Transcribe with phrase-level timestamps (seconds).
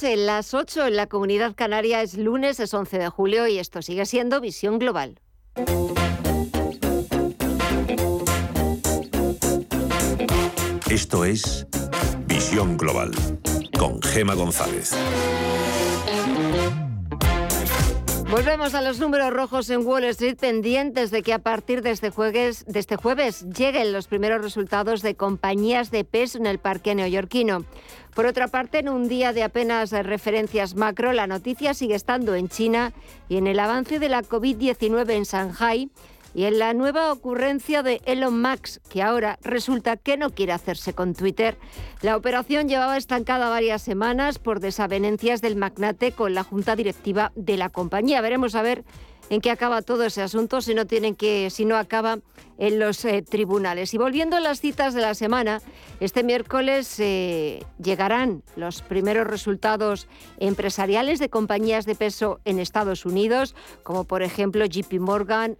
[0.00, 3.82] En las 8 en la comunidad canaria es lunes, es 11 de julio y esto
[3.82, 5.20] sigue siendo Visión Global.
[10.88, 11.66] Esto es
[12.26, 13.10] Visión Global
[13.76, 14.94] con Gema González.
[18.30, 22.10] Volvemos a los números rojos en Wall Street pendientes de que a partir de este,
[22.10, 26.94] jueves, de este jueves lleguen los primeros resultados de compañías de peso en el parque
[26.94, 27.64] neoyorquino.
[28.14, 32.50] Por otra parte, en un día de apenas referencias macro, la noticia sigue estando en
[32.50, 32.92] China
[33.30, 35.90] y en el avance de la COVID-19 en Shanghai
[36.38, 40.92] y en la nueva ocurrencia de Elon Musk, que ahora resulta que no quiere hacerse
[40.92, 41.56] con Twitter.
[42.00, 47.56] La operación llevaba estancada varias semanas por desavenencias del magnate con la junta directiva de
[47.56, 48.20] la compañía.
[48.20, 48.84] Veremos a ver
[49.30, 52.18] en qué acaba todo ese asunto si no tienen que si no acaba
[52.58, 53.94] en los eh, tribunales.
[53.94, 55.62] Y volviendo a las citas de la semana,
[56.00, 63.54] este miércoles eh, llegarán los primeros resultados empresariales de compañías de peso en Estados Unidos,
[63.84, 65.56] como por ejemplo JP Morgan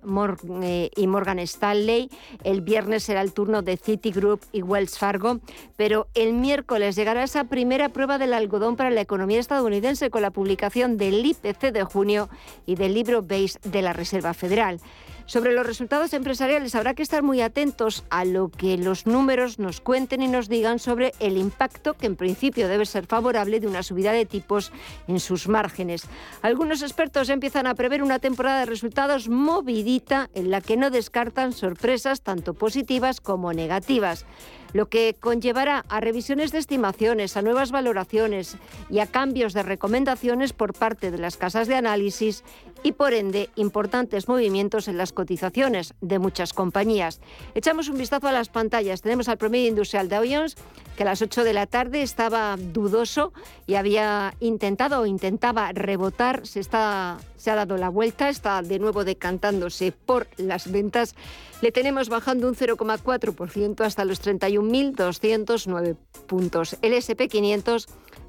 [0.62, 2.10] eh, y Morgan Stanley.
[2.42, 5.38] El viernes será el turno de Citigroup y Wells Fargo,
[5.76, 10.32] pero el miércoles llegará esa primera prueba del algodón para la economía estadounidense con la
[10.32, 12.28] publicación del IPC de junio
[12.66, 14.80] y del libro Base de la Reserva Federal.
[15.28, 19.82] Sobre los resultados empresariales habrá que estar muy atentos a lo que los números nos
[19.82, 23.82] cuenten y nos digan sobre el impacto, que en principio debe ser favorable, de una
[23.82, 24.72] subida de tipos
[25.06, 26.04] en sus márgenes.
[26.40, 31.52] Algunos expertos empiezan a prever una temporada de resultados movidita en la que no descartan
[31.52, 34.24] sorpresas tanto positivas como negativas
[34.72, 38.56] lo que conllevará a revisiones de estimaciones, a nuevas valoraciones
[38.90, 42.44] y a cambios de recomendaciones por parte de las casas de análisis
[42.82, 47.20] y, por ende, importantes movimientos en las cotizaciones de muchas compañías.
[47.54, 49.02] Echamos un vistazo a las pantallas.
[49.02, 50.56] Tenemos al promedio industrial Dow Jones,
[50.96, 53.32] que a las 8 de la tarde estaba dudoso
[53.66, 56.46] y había intentado o intentaba rebotar.
[56.46, 61.14] Se, está, se ha dado la vuelta, está de nuevo decantándose por las ventas
[61.60, 66.76] le tenemos bajando un 0,4% hasta los 31.209 puntos.
[66.82, 67.88] El SP500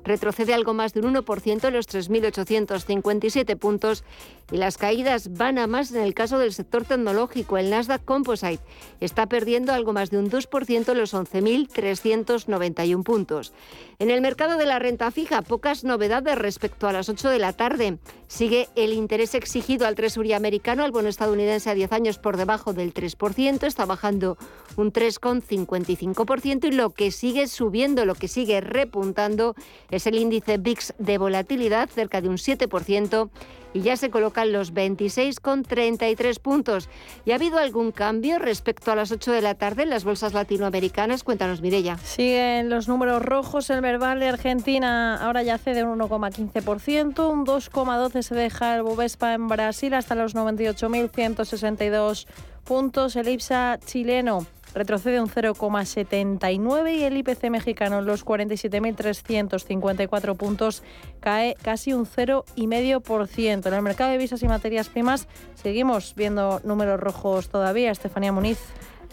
[0.09, 4.03] retrocede algo más de un 1% en los 3.857 puntos
[4.51, 7.57] y las caídas van a más en el caso del sector tecnológico.
[7.57, 8.59] El Nasdaq Composite
[8.99, 13.53] está perdiendo algo más de un 2% en los 11.391 puntos.
[13.99, 17.53] En el mercado de la renta fija, pocas novedades respecto a las 8 de la
[17.53, 17.99] tarde.
[18.27, 22.73] Sigue el interés exigido al Tresuría americano, al bono estadounidense a 10 años por debajo
[22.73, 24.37] del 3%, está bajando
[24.75, 29.55] un 3,55% y lo que sigue subiendo, lo que sigue repuntando
[29.91, 33.29] es el índice VIX de volatilidad, cerca de un 7%,
[33.73, 36.89] y ya se colocan los 26,33 puntos.
[37.25, 40.33] ¿Y ha habido algún cambio respecto a las 8 de la tarde en las bolsas
[40.33, 41.23] latinoamericanas?
[41.23, 41.97] Cuéntanos, Mirella.
[41.99, 43.69] Siguen los números rojos.
[43.69, 49.33] El verbal de Argentina ahora ya cede un 1,15%, un 2,12% se deja el Bovespa
[49.33, 52.25] en Brasil hasta los 98.162
[52.63, 53.15] puntos.
[53.15, 60.83] El IPSA chileno retrocede un 0,79 y el IPC mexicano en los 47.354 puntos
[61.19, 63.67] cae casi un 0,5%.
[63.67, 67.91] En el mercado de visas y materias primas seguimos viendo números rojos todavía.
[67.91, 68.59] Estefanía Muniz.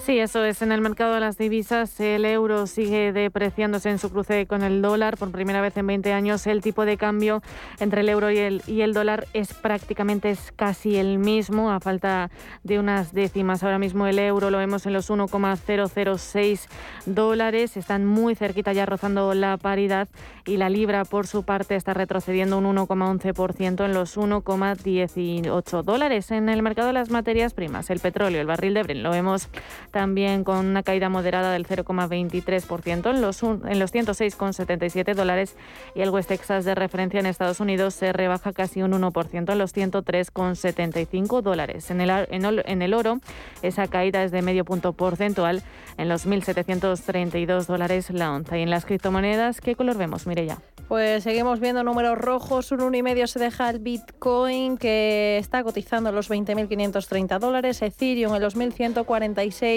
[0.04, 0.62] Sí, eso es.
[0.62, 4.80] En el mercado de las divisas, el euro sigue depreciándose en su cruce con el
[4.80, 5.16] dólar.
[5.16, 7.42] Por primera vez en 20 años, el tipo de cambio
[7.80, 11.80] entre el euro y el, y el dólar es prácticamente es casi el mismo, a
[11.80, 12.30] falta
[12.62, 13.64] de unas décimas.
[13.64, 16.68] Ahora mismo el euro lo vemos en los 1,006
[17.06, 17.76] dólares.
[17.76, 20.08] Están muy cerquita ya rozando la paridad
[20.44, 26.30] y la libra, por su parte, está retrocediendo un 1,11% en los 1,18 dólares.
[26.30, 29.48] En el mercado de las materias primas, el petróleo, el barril de Brent, lo vemos
[29.90, 35.56] también con una caída moderada del 0,23% en los, en los 106,77 dólares
[35.94, 39.58] y el West Texas de referencia en Estados Unidos se rebaja casi un 1% en
[39.58, 41.90] los 103,75 dólares.
[41.90, 43.20] En el, en, el oro,
[43.62, 45.62] esa caída es de medio punto porcentual
[45.98, 48.58] en los 1.732 dólares la onza.
[48.58, 50.58] Y en las criptomonedas, ¿qué color vemos, Mireya?
[50.88, 52.70] Pues seguimos viendo números rojos.
[52.70, 57.82] Un 1,5 se deja el Bitcoin, que está cotizando los 20.530 dólares.
[57.82, 59.75] Ethereum en los 1.146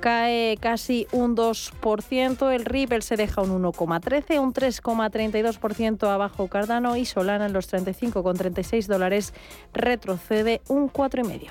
[0.00, 7.04] cae casi un 2%, el Ripple se deja un 1,13, un 3,32% abajo Cardano y
[7.04, 9.34] Solana en los 35,36 dólares
[9.72, 11.50] retrocede un 4,5%.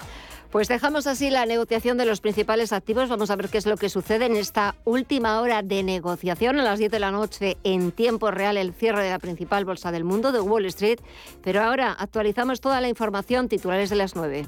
[0.52, 3.10] Pues dejamos así la negociación de los principales activos.
[3.10, 6.64] Vamos a ver qué es lo que sucede en esta última hora de negociación a
[6.64, 10.06] las 10 de la noche en tiempo real el cierre de la principal bolsa del
[10.06, 11.00] mundo de Wall Street.
[11.44, 14.48] Pero ahora actualizamos toda la información titulares de las 9.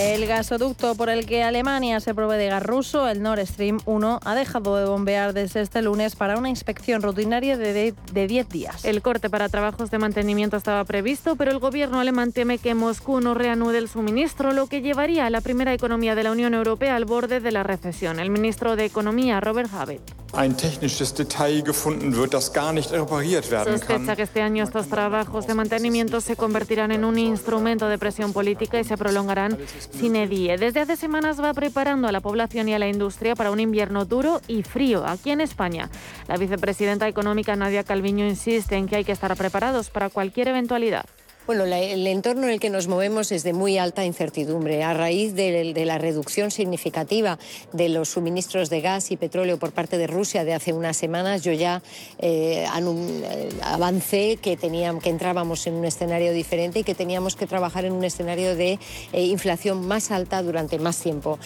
[0.00, 4.20] El gasoducto por el que Alemania se provee de gas ruso, el Nord Stream 1,
[4.24, 8.84] ha dejado de bombear desde este lunes para una inspección rutinaria de 10 días.
[8.84, 13.20] El corte para trabajos de mantenimiento estaba previsto, pero el gobierno alemán teme que Moscú
[13.20, 16.96] no reanude el suministro, lo que llevaría a la primera economía de la Unión Europea
[16.96, 18.18] al borde de la recesión.
[18.18, 20.02] El ministro de Economía, Robert Habeck.
[23.78, 28.32] Sospecha que este año estos trabajos de mantenimiento se convertirán en un instrumento de presión
[28.32, 29.56] política y se prolongarán
[29.94, 30.58] sin edie.
[30.58, 34.04] Desde hace semanas va preparando a la población y a la industria para un invierno
[34.04, 35.88] duro y frío aquí en España.
[36.28, 41.06] La vicepresidenta económica Nadia Calviño insiste en que hay que estar preparados para cualquier eventualidad.
[41.46, 44.82] Bueno, el entorno en el que nos movemos es de muy alta incertidumbre.
[44.82, 47.38] A raíz de, la reducción significativa
[47.74, 51.42] de los suministros de gas y petróleo por parte de Rusia de hace unas semanas,
[51.42, 51.82] yo ya
[52.18, 57.46] eh, eh, avancé que, teníamos, que entrábamos en un escenario diferente y que teníamos que
[57.46, 58.78] trabajar en un escenario de
[59.12, 61.38] eh, inflación más alta durante más tiempo.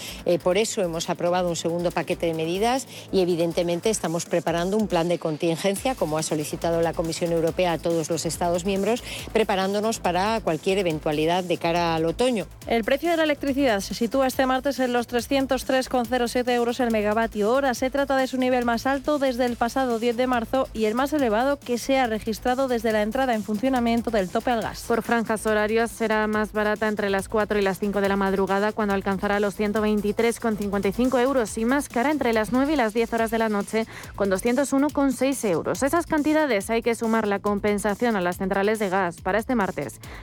[0.44, 5.08] por eso hemos aprobado un segundo paquete de medidas y evidentemente estamos preparando un plan
[5.08, 9.02] de contingencia, como ha solicitado la Comisión Europea a todos los Estados miembros,
[9.32, 12.46] preparándonos para cualquier eventualidad de cara al otoño.
[12.66, 17.50] El precio de la electricidad se sitúa este martes en los 303,07 euros el megavatio
[17.50, 17.72] hora.
[17.72, 20.94] Se trata de su nivel más alto desde el pasado 10 de marzo y el
[20.94, 24.84] más elevado que se ha registrado desde la entrada en funcionamiento del tope al gas.
[24.86, 28.72] Por franjas horarias será más barata entre las 4 y las 5 de la madrugada
[28.72, 33.30] cuando alcanzará los 123,55 euros y más cara entre las 9 y las 10 horas
[33.30, 33.86] de la noche
[34.16, 35.82] con 201,6 euros.
[35.82, 39.20] Esas cantidades hay que sumar la compensación a las centrales de gas.
[39.20, 39.77] Para este martes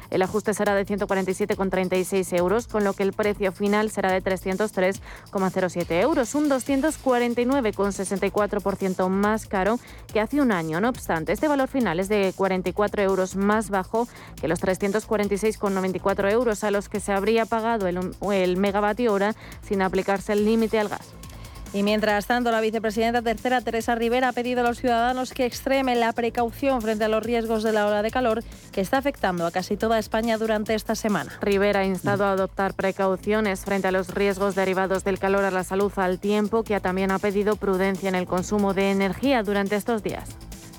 [0.10, 6.02] el ajuste será de 147,36 euros, con lo que el precio final será de 303,07
[6.02, 9.80] euros, un 249,64% más caro
[10.12, 10.82] que hace un año.
[10.82, 14.08] No obstante, este valor final es de 44 euros más bajo
[14.40, 19.82] que los 346,94 euros a los que se habría pagado el, el megavatio hora sin
[19.82, 21.25] aplicarse el límite al gas.
[21.76, 26.00] Y mientras tanto, la vicepresidenta tercera, Teresa Rivera, ha pedido a los ciudadanos que extremen
[26.00, 29.52] la precaución frente a los riesgos de la ola de calor que está afectando a
[29.52, 31.34] casi toda España durante esta semana.
[31.42, 35.66] Rivera ha instado a adoptar precauciones frente a los riesgos derivados del calor a la
[35.66, 40.02] salud al tiempo, que también ha pedido prudencia en el consumo de energía durante estos
[40.02, 40.30] días.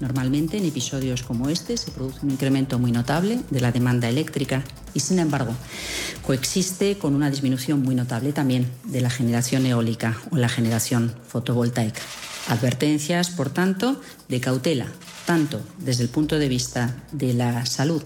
[0.00, 4.62] Normalmente en episodios como este se produce un incremento muy notable de la demanda eléctrica
[4.92, 5.54] y sin embargo
[6.22, 12.02] coexiste con una disminución muy notable también de la generación eólica o la generación fotovoltaica.
[12.48, 14.86] Advertencias, por tanto, de cautela,
[15.24, 18.02] tanto desde el punto de vista de la salud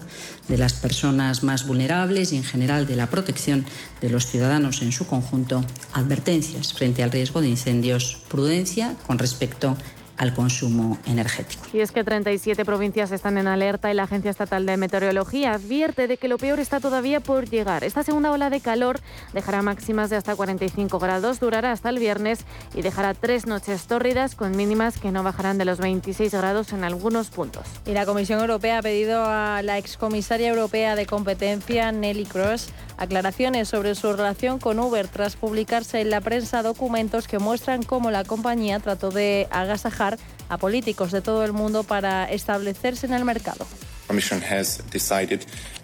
[0.47, 3.65] de las personas más vulnerables y en general de la protección
[4.01, 9.69] de los ciudadanos en su conjunto, advertencias frente al riesgo de incendios, prudencia con respecto
[9.69, 11.63] a al consumo energético.
[11.73, 16.07] Y es que 37 provincias están en alerta y la Agencia Estatal de Meteorología advierte
[16.07, 17.83] de que lo peor está todavía por llegar.
[17.83, 18.99] Esta segunda ola de calor
[19.33, 22.45] dejará máximas de hasta 45 grados, durará hasta el viernes
[22.75, 26.83] y dejará tres noches tórridas con mínimas que no bajarán de los 26 grados en
[26.83, 27.65] algunos puntos.
[27.87, 32.69] Y la Comisión Europea ha pedido a la excomisaria europea de competencia, Nelly Cross,
[33.01, 38.11] aclaraciones sobre su relación con Uber tras publicarse en la prensa documentos que muestran cómo
[38.11, 40.19] la compañía trató de agasajar
[40.49, 43.65] a políticos de todo el mundo para establecerse en el mercado.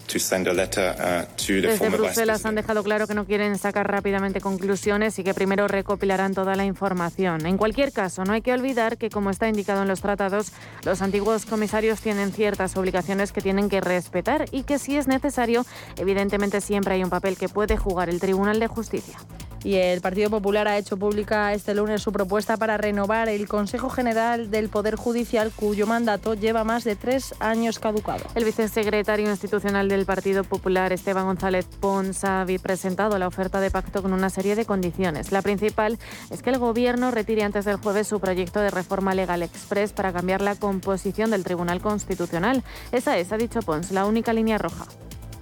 [0.08, 6.34] Desde Bruselas han dejado claro que no quieren sacar rápidamente conclusiones y que primero recopilarán
[6.34, 7.46] toda la información.
[7.46, 10.52] En cualquier caso, no hay que olvidar que, como está indicado en los tratados,
[10.84, 15.66] los antiguos comisarios tienen ciertas obligaciones que tienen que respetar y que, si es necesario,
[15.98, 19.18] evidentemente siempre hay un papel que puede jugar el Tribunal de Justicia.
[19.64, 23.90] Y el Partido Popular ha hecho pública este lunes su propuesta para renovar el Consejo
[23.90, 28.24] General del Poder Judicial, cuyo mandato lleva más de tres años caducado.
[28.36, 34.04] El vicesecretario institucional del Partido Popular, Esteban González Pons, ha presentado la oferta de pacto
[34.04, 35.32] con una serie de condiciones.
[35.32, 35.98] La principal
[36.30, 40.14] es que el Gobierno retire antes del jueves su proyecto de reforma legal express para
[40.14, 42.64] cambiar la composición del Tribunal Constitucional.
[42.92, 44.86] Esa es, ha dicho Pons, la única línea roja.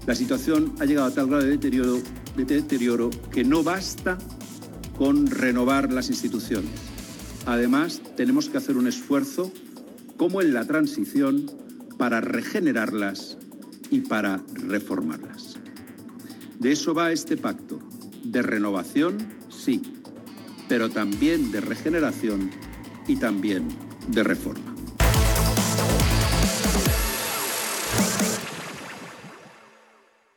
[0.08, 1.98] La situación ha llegado a tal grado de deterioro,
[2.38, 4.18] de deterioro que no basta
[4.98, 6.72] con renovar las instituciones.
[7.46, 9.52] Además, tenemos que hacer un esfuerzo,
[10.16, 11.52] como en la transición,
[11.98, 13.38] para regenerarlas
[13.92, 15.58] y para reformarlas.
[16.60, 17.80] De eso va este pacto,
[18.24, 19.18] de renovación,
[19.50, 19.82] sí,
[20.68, 22.52] pero también de regeneración
[23.08, 23.68] y también
[24.08, 24.76] de reforma.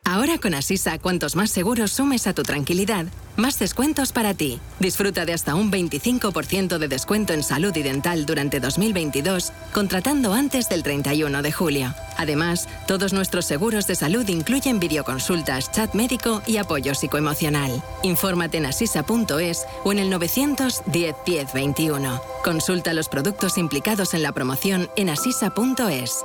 [0.05, 4.59] Ahora con Asisa, cuantos más seguros sumes a tu tranquilidad, más descuentos para ti.
[4.81, 10.69] Disfruta de hasta un 25% de descuento en salud y dental durante 2022, contratando antes
[10.69, 11.95] del 31 de julio.
[12.19, 17.83] Además, todos nuestros seguros de salud incluyen videoconsultas, chat médico y apoyo psicoemocional.
[18.03, 22.21] Infórmate en asisa.es o en el 910 10 21.
[22.45, 26.25] Consulta los productos implicados en la promoción en asisa.es.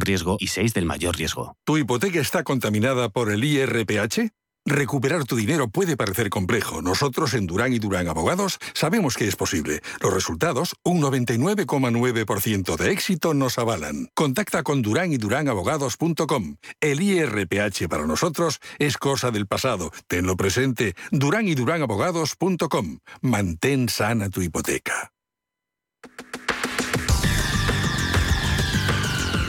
[0.00, 1.56] riesgo y 6 del mayor riesgo.
[1.64, 4.32] ¿Tu hipoteca está contaminada por el IRPH?
[4.64, 6.82] Recuperar tu dinero puede parecer complejo.
[6.82, 9.82] Nosotros en Durán y Durán Abogados sabemos que es posible.
[10.00, 14.08] Los resultados, un 99,9% de éxito nos avalan.
[14.14, 16.56] Contacta con Durán y Durán Abogados.com.
[16.80, 19.90] El IRPH para nosotros es cosa del pasado.
[20.06, 20.94] Tenlo presente.
[21.10, 22.98] Durán y Durán Abogados.com.
[23.20, 25.12] Mantén sana tu hipoteca.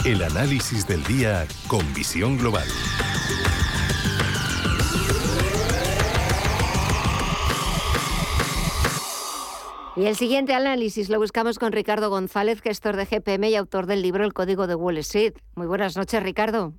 [0.05, 2.67] El análisis del día con visión global.
[9.95, 14.01] Y el siguiente análisis lo buscamos con Ricardo González, gestor de GPM y autor del
[14.01, 15.35] libro El Código de Wall Street.
[15.55, 16.73] Muy buenas noches, Ricardo.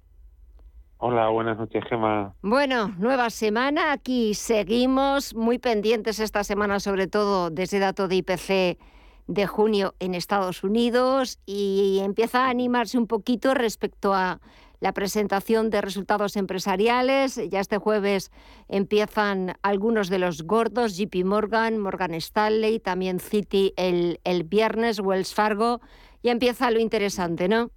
[0.99, 2.35] Hola, buenas noches, Gemma.
[2.43, 3.93] Bueno, nueva semana.
[3.93, 8.79] Aquí seguimos muy pendientes esta semana, sobre todo de ese dato de IPC
[9.27, 14.41] de junio en Estados Unidos y empieza a animarse un poquito respecto a
[14.81, 17.41] la presentación de resultados empresariales.
[17.49, 18.31] Ya este jueves
[18.69, 25.35] empiezan algunos de los gordos, JP Morgan, Morgan Stanley, también Citi el, el viernes, Wells
[25.35, 25.81] Fargo.
[26.23, 27.71] Ya empieza lo interesante, ¿no?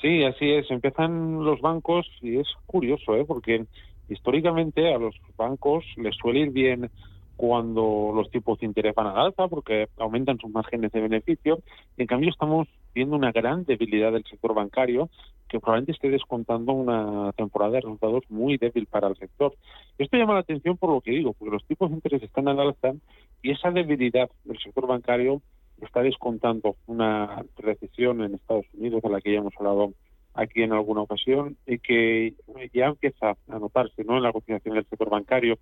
[0.00, 0.70] Sí, así es.
[0.70, 3.24] Empiezan los bancos y es curioso, ¿eh?
[3.26, 3.66] porque
[4.08, 6.90] históricamente a los bancos les suele ir bien
[7.38, 11.60] cuando los tipos de interés van al alza porque aumentan sus márgenes de beneficio.
[11.96, 15.08] En cambio, estamos viendo una gran debilidad del sector bancario
[15.48, 19.54] que probablemente esté descontando una temporada de resultados muy débil para el sector.
[19.98, 22.58] Esto llama la atención por lo que digo, porque los tipos de interés están al
[22.58, 22.94] alza
[23.40, 25.40] y esa debilidad del sector bancario
[25.80, 29.92] está descontando una recesión en Estados Unidos, de la que ya hemos hablado
[30.34, 32.34] aquí en alguna ocasión, y que
[32.74, 34.16] ya empieza a notarse ¿no?
[34.16, 35.56] en la cotización del sector bancario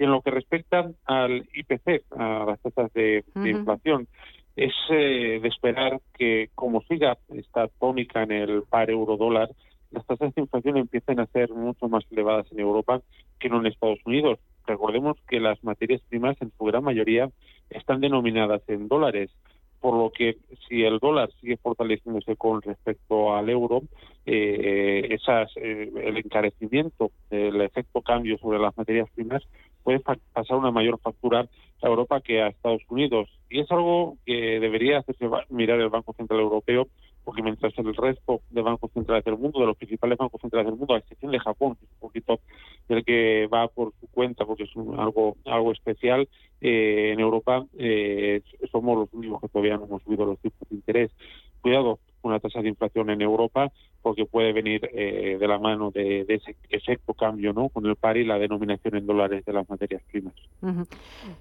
[0.00, 4.08] en lo que respecta al IPC, a las tasas de, inflación,
[4.56, 9.50] es eh, de esperar que, como siga esta tónica en el par euro-dólar,
[9.90, 13.02] las tasas de inflación empiecen a ser mucho más elevadas en Europa
[13.38, 14.38] que no en Estados Unidos.
[14.66, 17.28] Recordemos que las materias primas, en su gran mayoría,
[17.68, 19.30] están denominadas en dólares
[19.80, 20.36] por lo que
[20.68, 23.82] si el dólar sigue fortaleciéndose con respecto al euro,
[24.26, 29.42] eh, esas, eh, el encarecimiento del efecto cambio sobre las materias primas
[29.82, 31.48] puede pasar una mayor factura
[31.82, 33.28] a Europa que a Estados Unidos.
[33.48, 36.88] Y es algo que debería hacerse mirar el Banco Central Europeo,
[37.24, 40.78] porque mientras el resto de bancos centrales del mundo, de los principales bancos centrales del
[40.78, 42.40] mundo, a excepción de Japón, que es un poquito
[42.88, 46.28] el que va por su cuenta, porque es algo algo especial,
[46.60, 50.76] eh, en Europa eh, somos los únicos que todavía no hemos subido los tipos de
[50.76, 51.10] interés.
[51.60, 53.70] Cuidado, una tasa de inflación en Europa
[54.02, 57.68] porque puede venir eh, de la mano de, ese efecto cambio ¿no?
[57.68, 60.34] con el par y la denominación en dólares de las materias primas.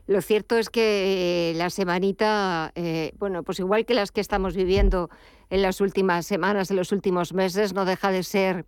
[0.08, 4.56] Lo cierto es que eh, la semanita, eh, bueno, pues igual que las que estamos
[4.56, 5.10] viviendo
[5.50, 8.66] en las últimas semanas, en los últimos meses, no deja de ser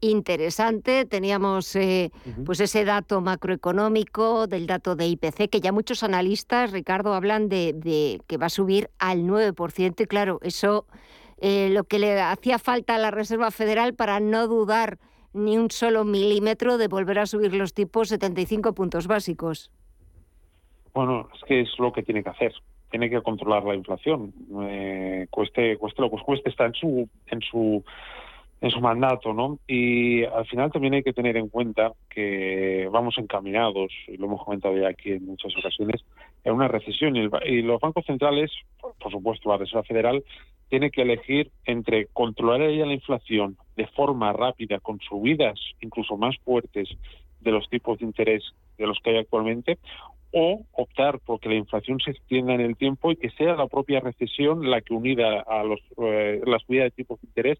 [0.00, 1.04] interesante.
[1.06, 1.76] Teníamos
[2.44, 7.72] pues ese dato macroeconómico del dato de IPC, que ya muchos analistas, Ricardo, hablan de,
[7.72, 10.00] de que va a subir al 9%.
[10.00, 10.86] Y claro, eso
[11.40, 14.98] eh, lo que le hacía falta a la Reserva Federal para no dudar
[15.32, 19.70] ni un solo milímetro de volver a subir los tipos 75 puntos básicos.
[20.94, 22.52] Bueno, es que es lo que tiene que hacer.
[22.90, 24.32] Tiene que controlar la inflación.
[24.62, 27.84] Eh, cueste, cueste lo que cueste, está en su, en su
[28.60, 29.58] en su mandato, ¿no?
[29.68, 34.44] Y al final también hay que tener en cuenta que vamos encaminados, y lo hemos
[34.44, 36.04] comentado ya aquí en muchas ocasiones,
[36.44, 37.14] en una recesión.
[37.14, 40.24] Y, los bancos centrales, por supuesto la Reserva Federal,
[40.68, 46.36] tiene que elegir entre controlar ella la inflación de forma rápida, con subidas incluso más
[46.44, 46.88] fuertes
[47.40, 48.42] de los tipos de interés
[48.76, 49.78] de los que hay actualmente,
[50.32, 53.66] o optar por que la inflación se extienda en el tiempo y que sea la
[53.66, 57.58] propia recesión la que unida a los, eh, de tipos de interés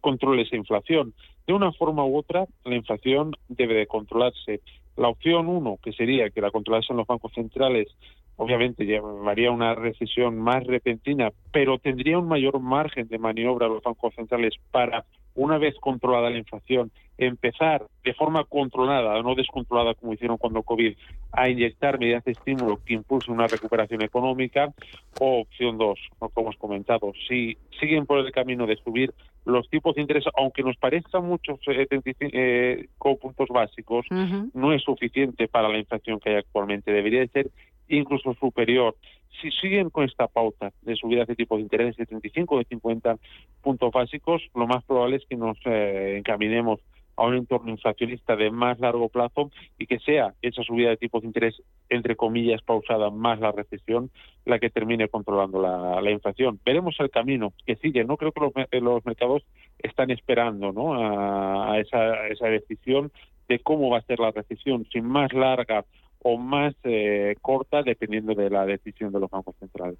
[0.00, 1.14] controle esa inflación.
[1.46, 4.60] De una forma u otra, la inflación debe de controlarse.
[4.96, 7.88] La opción uno, que sería que la controlasen los bancos centrales,
[8.36, 14.14] obviamente llevaría una recesión más repentina, pero tendría un mayor margen de maniobra los bancos
[14.14, 20.36] centrales para una vez controlada la inflación, empezar de forma controlada, no descontrolada como hicieron
[20.36, 20.96] cuando COVID,
[21.32, 24.72] a inyectar medidas de estímulo que impulsen una recuperación económica,
[25.20, 29.12] o opción dos, como hemos comentado, si siguen por el camino de subir
[29.44, 31.86] los tipos de interés, aunque nos parezcan muchos eh,
[32.32, 32.86] eh
[33.20, 34.06] puntos básicos,
[34.54, 36.92] no es suficiente para la inflación que hay actualmente.
[36.92, 37.50] Debería ser
[37.88, 38.96] incluso superior
[39.40, 42.64] si siguen con esta pauta de subidas de tipos de interés de 35 o de
[42.64, 43.16] 50
[43.62, 46.80] puntos básicos, lo más probable es que nos eh, encaminemos
[47.16, 51.22] a un entorno inflacionista de más largo plazo y que sea esa subida de tipos
[51.22, 54.10] de interés, entre comillas, pausada más la recesión,
[54.44, 56.58] la que termine controlando la, inflación.
[56.64, 58.04] Veremos el camino que sigue.
[58.04, 59.44] No creo que los, los mercados
[59.78, 60.94] están esperando ¿no?
[60.94, 63.12] a, esa, esa decisión
[63.48, 65.84] de cómo va a ser la recesión, sin más larga
[66.26, 69.98] o más eh, corta dependiendo de la decisión de los bancos centrales.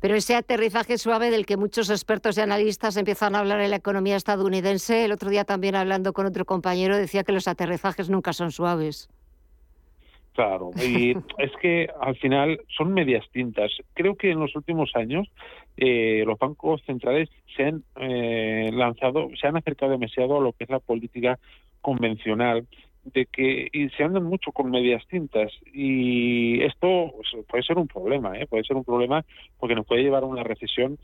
[0.00, 3.76] Pero ese aterrizaje suave del que muchos expertos y analistas empiezan a hablar en la
[3.76, 8.32] economía estadounidense, el otro día también hablando con otro compañero decía que los aterrizajes nunca
[8.32, 9.10] son suaves.
[10.34, 13.72] Claro, y es que al final son medias tintas.
[13.94, 15.28] Creo que en los últimos años
[15.76, 20.64] eh, los bancos centrales se han eh, lanzado, se han acercado demasiado a lo que
[20.64, 21.40] es la política
[21.80, 22.64] convencional
[23.04, 27.88] de que y se andan mucho con medias tintas y esto pues, puede ser un
[27.88, 28.46] problema, ¿eh?
[28.46, 29.24] puede ser un problema
[29.58, 30.98] porque nos puede llevar a una recesión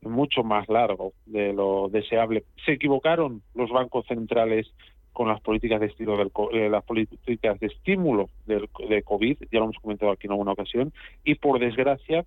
[0.00, 2.44] mucho más largo de lo deseable.
[2.64, 4.72] Se equivocaron los bancos centrales
[5.12, 9.58] con las políticas de estilo del, eh, las políticas de estímulo del, de COVID, ya
[9.58, 10.92] lo hemos comentado aquí en alguna ocasión,
[11.22, 12.24] y por desgracia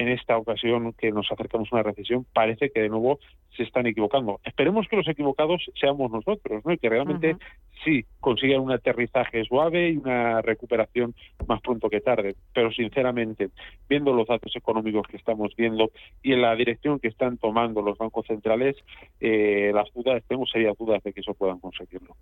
[0.00, 3.18] en esta ocasión que nos acercamos a una recesión, parece que de nuevo
[3.54, 4.40] se están equivocando.
[4.44, 6.72] Esperemos que los equivocados seamos nosotros, ¿no?
[6.72, 7.36] Y que realmente
[7.84, 11.14] sí consigan un aterrizaje suave y una recuperación
[11.46, 12.34] más pronto que tarde.
[12.54, 13.50] Pero sinceramente,
[13.90, 15.90] viendo los datos económicos que estamos viendo
[16.22, 18.76] y en la dirección que están tomando los bancos centrales,
[19.20, 22.16] eh, las dudas, tengo serias dudas de que eso puedan conseguirlo.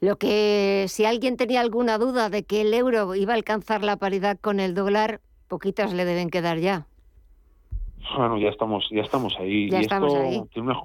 [0.00, 3.96] Lo que, si alguien tenía alguna duda de que el euro iba a alcanzar la
[3.96, 6.86] paridad con el dólar, poquitas le deben quedar ya.
[8.16, 9.68] Bueno, ya estamos, ya estamos ahí.
[9.70, 10.78] y esto tiene unas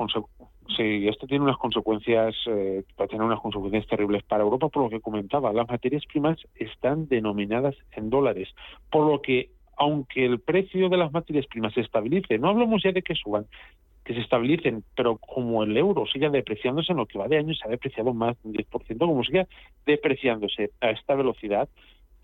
[0.76, 4.84] sí, esto tiene unas consecuencias, eh, va a tener unas consecuencias terribles para Europa, por
[4.84, 5.54] lo que comentaba.
[5.54, 8.50] Las materias primas están denominadas en dólares,
[8.92, 12.92] por lo que aunque el precio de las materias primas se estabilice, no hablamos ya
[12.92, 13.46] de que suban,
[14.06, 17.54] que se estabilicen, pero como el euro siga depreciándose en lo que va de año,
[17.54, 19.48] se ha depreciado más de un 10%, como siga
[19.86, 21.68] depreciándose a esta velocidad,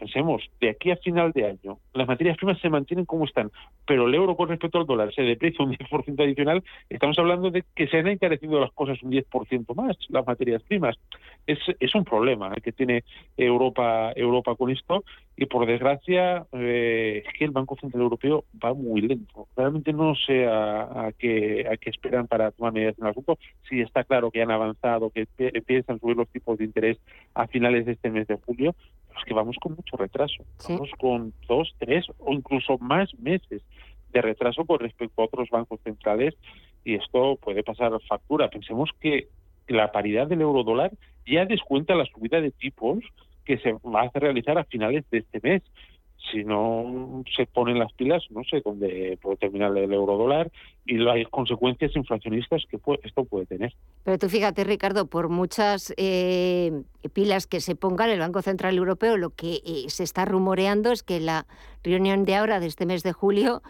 [0.02, 3.52] pensemos, de aquí a final de año, las materias primas se mantienen como están,
[3.86, 7.64] pero el euro con respecto al dólar se deprecia un 10% adicional, estamos hablando de
[7.76, 10.98] que se han encarecido las cosas un 10% más, las materias primas.
[11.46, 11.60] Es,
[11.94, 13.04] un problema que tiene
[13.36, 15.04] Europa, Europa con esto
[15.36, 19.48] y por desgracia eh, es que el Banco Central Europeo va muy lento.
[19.58, 23.38] Realmente no sé a, qué, a qué esperan para tomar medidas en el asunto.
[23.68, 26.98] Sí está claro que han avanzado, que empiezan a subir los tipos de interés
[27.34, 28.74] a finales de este mes de julio,
[29.18, 30.44] es que vamos con mucho retraso.
[30.68, 33.62] Vamos con dos, tres o incluso más meses
[34.12, 36.36] de retraso con respecto a otros bancos centrales
[36.84, 38.50] y esto puede pasar factura.
[38.50, 39.28] Pensemos que
[39.68, 40.92] la paridad del euro dólar
[41.26, 43.00] ya descuenta la subida de tipos
[43.46, 45.64] que se va a realizar a finales de este mes.
[46.30, 50.52] Si no se ponen las pilas, no sé dónde puede terminar el euro dólar
[50.86, 53.74] y las consecuencias inflacionistas que esto puede tener.
[54.04, 59.18] Pero tú fíjate, Ricardo, por muchas eh, pilas que se pongan, el Banco Central Europeo
[59.18, 61.48] lo que eh, se está rumoreando es que la
[61.84, 63.62] reunión de ahora, de este mes de julio,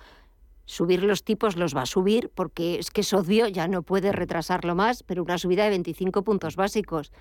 [0.65, 4.11] subir los tipos los va a subir porque es que es obvio, ya no puede
[4.11, 7.11] retrasarlo más, pero una subida de 25 puntos básicos.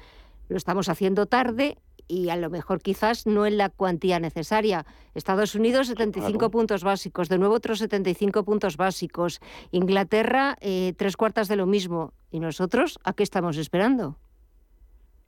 [0.49, 1.79] Lo estamos haciendo tarde
[2.11, 4.85] y a lo mejor quizás no en la cuantía necesaria.
[5.15, 9.41] Estados Unidos 75 puntos básicos, de nuevo otros 75 puntos básicos.
[9.71, 12.13] Inglaterra eh, tres cuartas de lo mismo.
[12.33, 14.17] ¿Y nosotros a qué estamos esperando?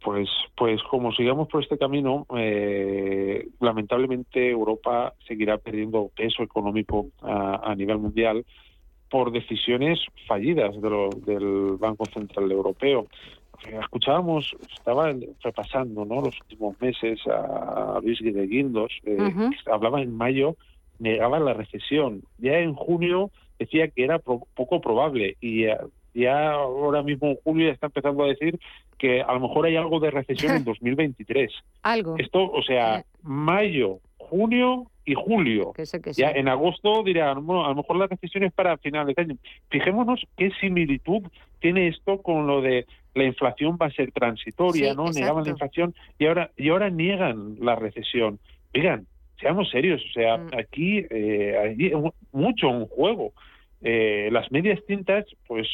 [0.05, 7.73] Pues, pues como sigamos por este camino, eh, lamentablemente Europa seguirá perdiendo peso económico a,
[7.77, 8.45] nivel mundial
[9.09, 13.07] por decisiones fallidas del Banco Central Europeo
[13.70, 16.20] escuchábamos, estaba repasando ¿no?
[16.22, 19.18] los últimos meses a Luis Guindos, eh,
[19.70, 20.57] hablaba en mayo,
[20.98, 22.22] negaba la recesión.
[22.38, 25.66] Ya en junio decía que era poco probable y
[26.14, 28.59] ya, ahora mismo en julio ya está empezando a decir
[28.98, 31.53] que a lo mejor hay algo de recesión en 2023.
[31.83, 32.16] algo.
[32.18, 35.72] Esto, o sea, mayo, junio y julio.
[36.16, 39.37] Ya en agosto dirán, bueno, a lo mejor la decisión es para finales de año.
[39.68, 41.22] Fijémonos qué similitud
[41.61, 45.11] tiene esto con lo de la inflación va a ser transitoria, ¿no?
[45.11, 48.38] Negaban la inflación y ahora y ahora niegan la recesión.
[48.75, 49.07] Oigan,
[49.40, 50.48] seamos serios, o sea, mm.
[50.59, 51.92] aquí eh, hay
[52.33, 53.33] mucho en juego.
[53.83, 55.68] Eh, las medias tintas, pues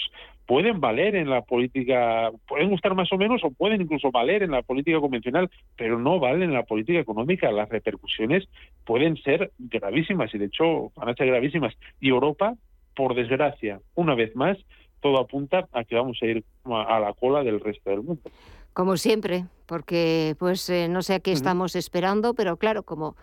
[0.46, 4.50] pueden valer en la política, pueden gustar más o menos o pueden incluso valer en
[4.50, 7.52] la política convencional, pero no valen en la política económica.
[7.52, 8.48] Las repercusiones
[8.86, 11.74] pueden ser gravísimas y de hecho van a ser gravísimas.
[12.00, 12.54] Y Europa,
[12.96, 14.56] por desgracia, una vez más,
[15.00, 18.30] todo apunta a que vamos a ir a la cola del resto del mundo.
[18.72, 23.16] Como siempre, porque pues eh, no sé a qué estamos esperando, pero claro, como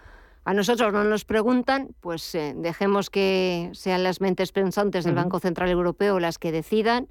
[0.43, 5.39] a nosotros no nos preguntan, pues eh, dejemos que sean las mentes pensantes del Banco
[5.39, 7.07] Central Europeo las que decidan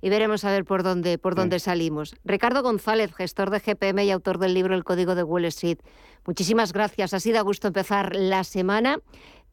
[0.00, 2.14] y veremos a ver por dónde, por dónde salimos.
[2.24, 5.78] Ricardo González, gestor de GPM y autor del libro El Código de Wall Street.
[6.26, 7.14] Muchísimas gracias.
[7.14, 8.98] Ha sido a gusto empezar la semana.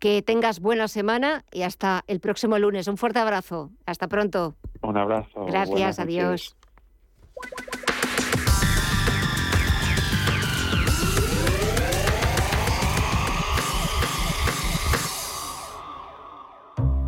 [0.01, 2.87] Que tengas buena semana y hasta el próximo lunes.
[2.87, 3.69] Un fuerte abrazo.
[3.85, 4.55] Hasta pronto.
[4.81, 5.45] Un abrazo.
[5.45, 6.57] Gracias, adiós.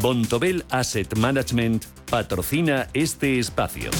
[0.00, 3.90] Bontobel Asset Management patrocina este espacio.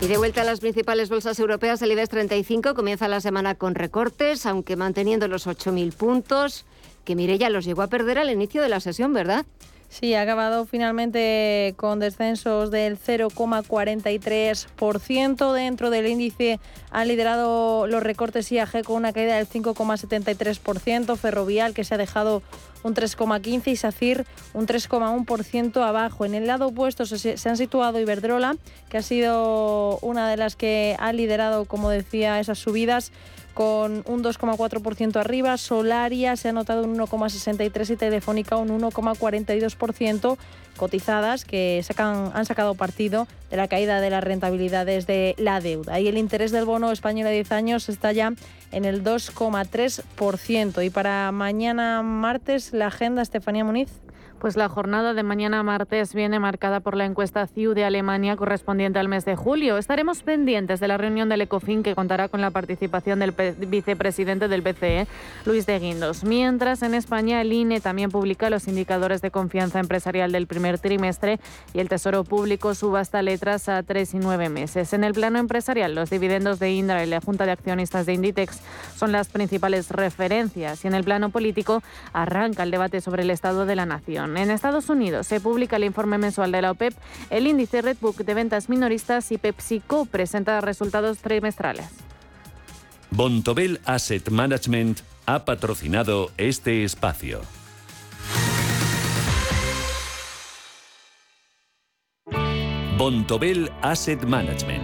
[0.00, 3.74] Y de vuelta a las principales bolsas europeas, el IBEX 35 comienza la semana con
[3.74, 6.66] recortes, aunque manteniendo los 8.000 puntos,
[7.06, 9.46] que ya los llegó a perder al inicio de la sesión, ¿verdad?
[9.94, 15.52] Sí, ha acabado finalmente con descensos del 0,43%.
[15.52, 16.58] Dentro del índice
[16.90, 22.42] han liderado los recortes IAG con una caída del 5,73%, Ferrovial que se ha dejado
[22.82, 26.24] un 3,15% y SACIR un 3,1% abajo.
[26.24, 28.56] En el lado opuesto se, se han situado Iberdrola,
[28.88, 33.12] que ha sido una de las que ha liderado, como decía, esas subidas
[33.54, 40.36] con un 2,4% arriba, Solaria se ha notado un 1,63% y Telefónica un 1,42%
[40.76, 46.00] cotizadas que sacan, han sacado partido de la caída de las rentabilidades de la deuda.
[46.00, 48.32] Y el interés del bono español a 10 años está ya
[48.72, 50.84] en el 2,3%.
[50.84, 54.03] Y para mañana martes la agenda, Estefanía Muniz.
[54.44, 58.98] Pues la jornada de mañana martes viene marcada por la encuesta CIU de Alemania correspondiente
[58.98, 59.78] al mes de julio.
[59.78, 64.60] Estaremos pendientes de la reunión del ECOFIN que contará con la participación del vicepresidente del
[64.60, 65.06] BCE,
[65.46, 66.24] Luis de Guindos.
[66.24, 71.40] Mientras en España el INE también publica los indicadores de confianza empresarial del primer trimestre
[71.72, 74.92] y el Tesoro Público subasta letras a tres y nueve meses.
[74.92, 78.60] En el plano empresarial, los dividendos de Indra y la Junta de Accionistas de Inditex
[78.94, 83.64] son las principales referencias y en el plano político arranca el debate sobre el estado
[83.64, 84.33] de la nación.
[84.36, 86.94] En Estados Unidos se publica el informe mensual de la OPEP,
[87.30, 91.86] el índice Redbook de ventas minoristas y PepsiCo presenta resultados trimestrales.
[93.10, 97.40] Bontobel Asset Management ha patrocinado este espacio.
[102.96, 104.83] Bontobel Asset Management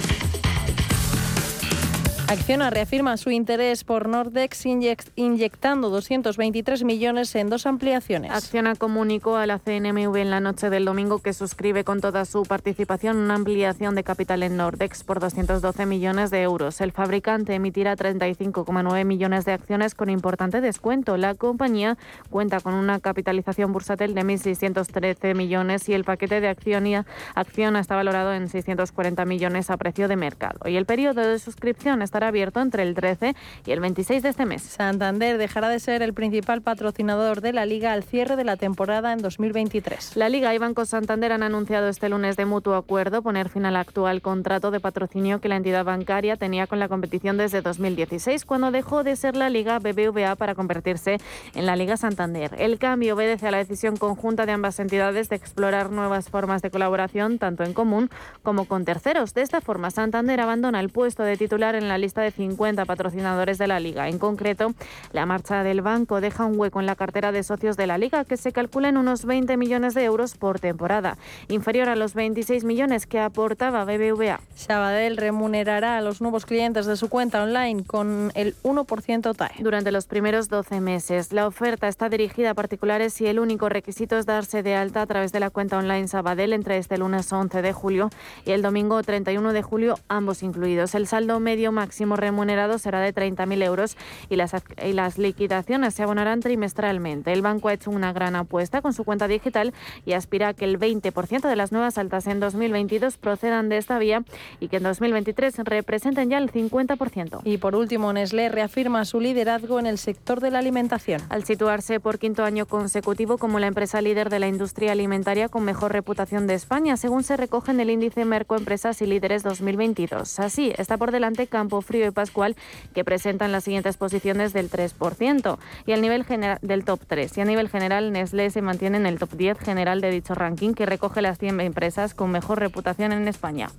[2.31, 8.31] Acciona reafirma su interés por Nordex inyectando 223 millones en dos ampliaciones.
[8.31, 12.43] Acciona comunicó a la CNMV en la noche del domingo que suscribe con toda su
[12.43, 16.79] participación una ampliación de capital en Nordex por 212 millones de euros.
[16.79, 21.17] El fabricante emitirá 35,9 millones de acciones con importante descuento.
[21.17, 21.97] La compañía
[22.29, 27.97] cuenta con una capitalización bursátil de 1.613 millones y el paquete de acción, acción está
[27.97, 30.69] valorado en 640 millones a precio de mercado.
[30.69, 34.45] Y el periodo de suscripción está abierto entre el 13 y el 26 de este
[34.45, 34.61] mes.
[34.61, 39.13] Santander dejará de ser el principal patrocinador de la Liga al cierre de la temporada
[39.13, 40.15] en 2023.
[40.15, 43.75] La Liga y Banco Santander han anunciado este lunes de mutuo acuerdo poner fin al
[43.75, 48.71] actual contrato de patrocinio que la entidad bancaria tenía con la competición desde 2016, cuando
[48.71, 51.17] dejó de ser la Liga BBVA para convertirse
[51.55, 52.55] en la Liga Santander.
[52.57, 56.71] El cambio obedece a la decisión conjunta de ambas entidades de explorar nuevas formas de
[56.71, 58.09] colaboración, tanto en común
[58.43, 59.33] como con terceros.
[59.33, 63.57] De esta forma, Santander abandona el puesto de titular en la lista de 50 patrocinadores
[63.57, 64.09] de la liga.
[64.09, 64.73] En concreto,
[65.13, 68.25] la marcha del banco deja un hueco en la cartera de socios de la liga
[68.25, 72.63] que se calcula en unos 20 millones de euros por temporada, inferior a los 26
[72.63, 74.41] millones que aportaba BBVA.
[74.55, 79.51] Sabadell remunerará a los nuevos clientes de su cuenta online con el 1% TAE.
[79.59, 84.17] Durante los primeros 12 meses, la oferta está dirigida a particulares y el único requisito
[84.17, 87.61] es darse de alta a través de la cuenta online Sabadell entre este lunes 11
[87.61, 88.09] de julio
[88.45, 90.95] y el domingo 31 de julio, ambos incluidos.
[90.95, 93.97] El saldo medio máximo máximo remunerado será de 30.000 euros
[94.29, 97.33] y las, y las liquidaciones se abonarán trimestralmente.
[97.33, 99.73] El banco ha hecho una gran apuesta con su cuenta digital
[100.05, 103.99] y aspira a que el 20% de las nuevas altas en 2022 procedan de esta
[103.99, 104.23] vía
[104.61, 107.41] y que en 2023 representen ya el 50%.
[107.43, 111.21] Y por último, Nestlé reafirma su liderazgo en el sector de la alimentación.
[111.27, 115.65] Al situarse por quinto año consecutivo como la empresa líder de la industria alimentaria con
[115.65, 120.39] mejor reputación de España, según se recoge en el índice Merco Empresas y Líderes 2022.
[120.39, 122.55] Así, está por delante Campo Frío y Pascual,
[122.93, 127.37] que presentan las siguientes posiciones del 3% y al nivel general del top 3.
[127.37, 130.73] Y a nivel general, Nestlé se mantiene en el top 10 general de dicho ranking,
[130.73, 133.69] que recoge las 100 empresas con mejor reputación en España.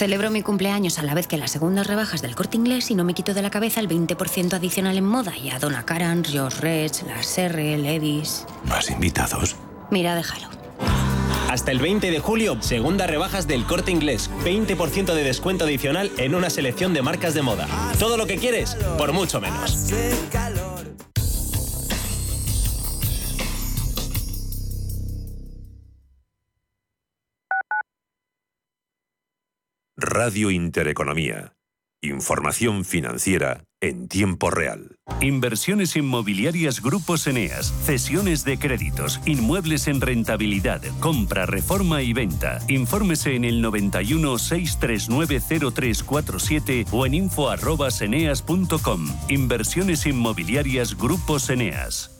[0.00, 3.04] Celebro mi cumpleaños a la vez que las segundas rebajas del corte inglés y no
[3.04, 6.54] me quito de la cabeza el 20% adicional en moda y a Donna Karan, Josh
[6.60, 8.46] Reds, Las R, Levis.
[8.64, 9.56] ¿Más invitados?
[9.90, 10.48] Mira, déjalo.
[11.50, 14.30] Hasta el 20 de julio, segunda rebajas del corte inglés.
[14.42, 17.68] 20% de descuento adicional en una selección de marcas de moda.
[17.98, 19.92] Todo lo que quieres, por mucho menos.
[30.00, 31.52] Radio Intereconomía.
[32.00, 34.96] Información financiera en tiempo real.
[35.20, 42.60] Inversiones inmobiliarias Grupos Eneas, cesiones de créditos, inmuebles en rentabilidad, compra, reforma y venta.
[42.68, 45.40] Infórmese en el 91 639
[45.74, 49.06] 0347 o en info@eneas.com.
[49.28, 52.19] Inversiones inmobiliarias Grupos Eneas.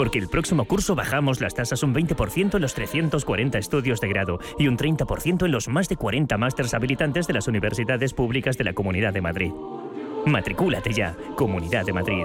[0.00, 4.38] Porque el próximo curso bajamos las tasas un 20% en los 340 estudios de grado
[4.58, 8.64] y un 30% en los más de 40 másters habilitantes de las universidades públicas de
[8.64, 9.52] la Comunidad de Madrid.
[10.24, 12.24] Matricúlate ya, Comunidad de Madrid.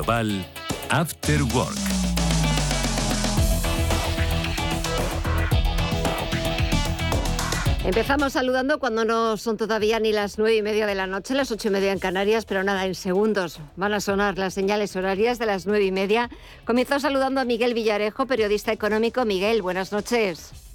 [0.00, 0.46] Global,
[0.88, 1.76] After Work.
[7.84, 11.50] Empezamos saludando cuando no son todavía ni las nueve y media de la noche, las
[11.50, 15.38] ocho y media en Canarias, pero nada, en segundos van a sonar las señales horarias
[15.38, 16.30] de las nueve y media.
[16.64, 19.26] Comienzo saludando a Miguel Villarejo, periodista económico.
[19.26, 20.69] Miguel, buenas noches.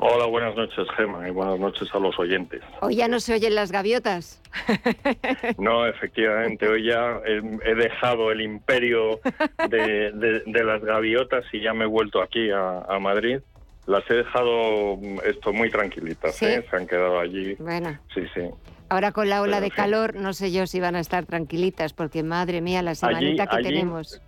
[0.00, 2.62] Hola, buenas noches, Gema, y buenas noches a los oyentes.
[2.80, 4.42] Hoy ya no se oyen las gaviotas.
[5.58, 9.20] No, efectivamente, hoy ya he, dejado el imperio
[9.68, 13.40] de, las gaviotas y ya me he vuelto aquí a Madrid
[13.88, 16.64] las he dejado mm, esto muy tranquilitas, ¿eh?
[16.68, 17.54] se han quedado allí.
[17.54, 17.98] Bueno.
[18.14, 18.42] Sí, sí.
[18.90, 22.22] Ahora con la ola de calor, no sé yo si van a estar tranquilitas, porque
[22.22, 24.22] madre mía, la semanita que tenemos.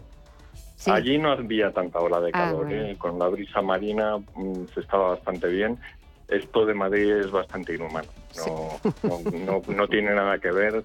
[0.87, 2.97] Allí no había tanta ola de ah, calor, ¿eh?
[2.99, 5.79] con la brisa marina mm, se estaba bastante bien.
[6.29, 8.09] Esto de Madrid es bastante inhumano,
[9.03, 10.85] no, no, tiene nada que ver.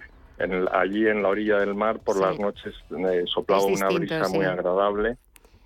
[0.71, 5.17] allí en la orilla del mar por las noches eh, soplaba una brisa muy agradable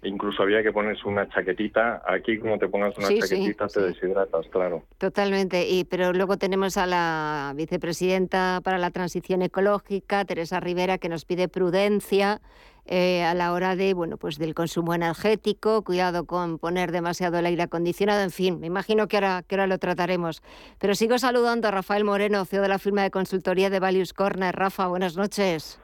[0.04, 2.04] Incluso había que ponerse una chaquetita.
[2.08, 4.84] Aquí, como te pongas una chaquetita, te deshidratas, claro.
[4.98, 5.68] Totalmente.
[5.68, 11.26] Y, pero luego tenemos a la vicepresidenta para la transición ecológica, Teresa Rivera, que nos
[11.26, 12.40] pide prudencia
[12.92, 17.46] eh, a la hora de, bueno, pues del consumo energético, cuidado con poner demasiado el
[17.46, 20.42] aire acondicionado, en fin, me imagino que ahora, que ahora lo trataremos.
[20.80, 24.56] Pero sigo saludando a Rafael Moreno, CEO de la firma de consultoría de Values Corner.
[24.56, 25.80] Rafa, buenas noches.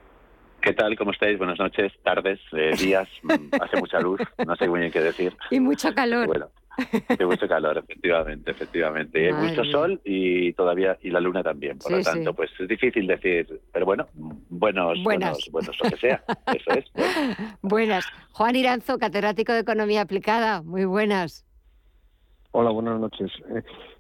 [0.66, 0.98] ¿Qué tal?
[0.98, 1.38] ¿Cómo estáis?
[1.38, 3.08] Buenas noches, tardes, eh, días.
[3.22, 5.38] Mm, hace mucha luz, no sé muy bien qué decir.
[5.52, 6.26] Y mucho calor.
[6.26, 6.50] Bueno,
[7.08, 9.22] hay mucho calor, efectivamente, efectivamente.
[9.22, 11.78] Y hay mucho sol y todavía y la luna también.
[11.78, 16.24] Por lo tanto, pues es difícil decir, pero bueno, buenos, buenos, buenos, lo que sea.
[16.48, 16.86] Eso es.
[17.62, 18.08] Buenas.
[18.32, 20.64] Juan Iranzo, catedrático de Economía Aplicada.
[20.64, 21.46] Muy buenas.
[22.52, 23.32] Hola, buenas noches.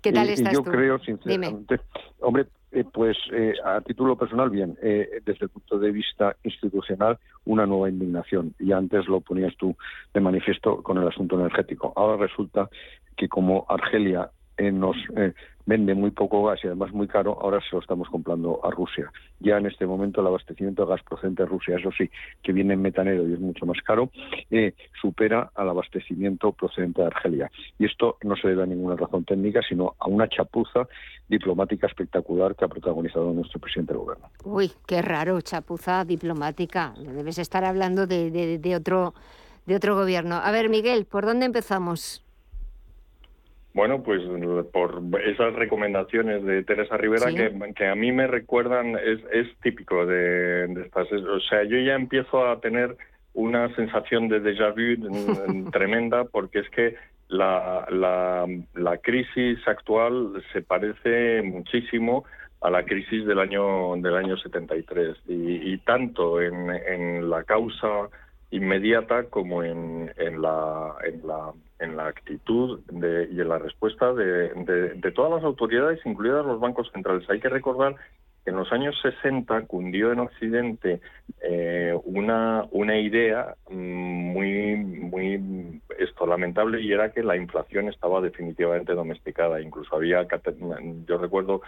[0.01, 1.80] ¿Qué tal estás yo creo, sinceramente,
[2.21, 7.18] hombre, eh, pues eh, a título personal, bien, eh, desde el punto de vista institucional,
[7.46, 8.54] una nueva indignación.
[8.60, 9.78] Y antes lo ponías tú
[10.14, 11.94] de manifiesto con el asunto energético.
[11.96, 12.70] Ahora resulta
[13.16, 14.96] que como Argelia nos
[15.65, 19.12] vende muy poco gas y además muy caro, ahora se lo estamos comprando a Rusia.
[19.39, 22.10] Ya en este momento el abastecimiento de gas procedente de Rusia, eso sí,
[22.44, 24.12] que viene en metanero y es mucho más caro,
[24.52, 27.52] eh, supera al abastecimiento procedente de Argelia.
[27.80, 30.88] Y esto no se debe a ninguna razón técnica, sino a una chapuza
[31.28, 34.30] diplomática espectacular que ha protagonizado nuestro presidente del gobierno.
[34.44, 36.94] Uy, qué raro, chapuza diplomática.
[36.98, 39.13] Debes estar hablando de, de otro
[39.65, 40.36] de otro gobierno.
[40.36, 42.25] A ver, Miguel, ¿por dónde empezamos?
[43.76, 44.22] Bueno, pues
[44.72, 47.26] por esas recomendaciones de Teresa Rivera
[47.76, 51.12] que, a mí me recuerdan, es, es típico de, estas.
[51.12, 52.96] O sea, yo ya empiezo a tener
[53.34, 56.96] una sensación de déjà vu tremenda porque es que
[57.28, 62.24] la, la, la, crisis actual se parece muchísimo
[62.62, 68.08] a la crisis del año del año 73 y, y tanto en, en la causa
[68.52, 71.52] inmediata como en, en, la, en, la,
[71.86, 74.50] en la actitud de, y en la respuesta de,
[74.95, 77.30] de, todas las autoridades, incluidas los bancos centrales.
[77.30, 77.95] Hay que recordar
[78.43, 81.00] que en los años 60 cundió en Occidente
[81.41, 88.19] eh, una, una idea mm, muy, muy esto lamentable y era que la inflación estaba
[88.21, 89.62] definitivamente domesticada.
[89.62, 90.28] Incluso había,
[91.08, 91.62] yo recuerdo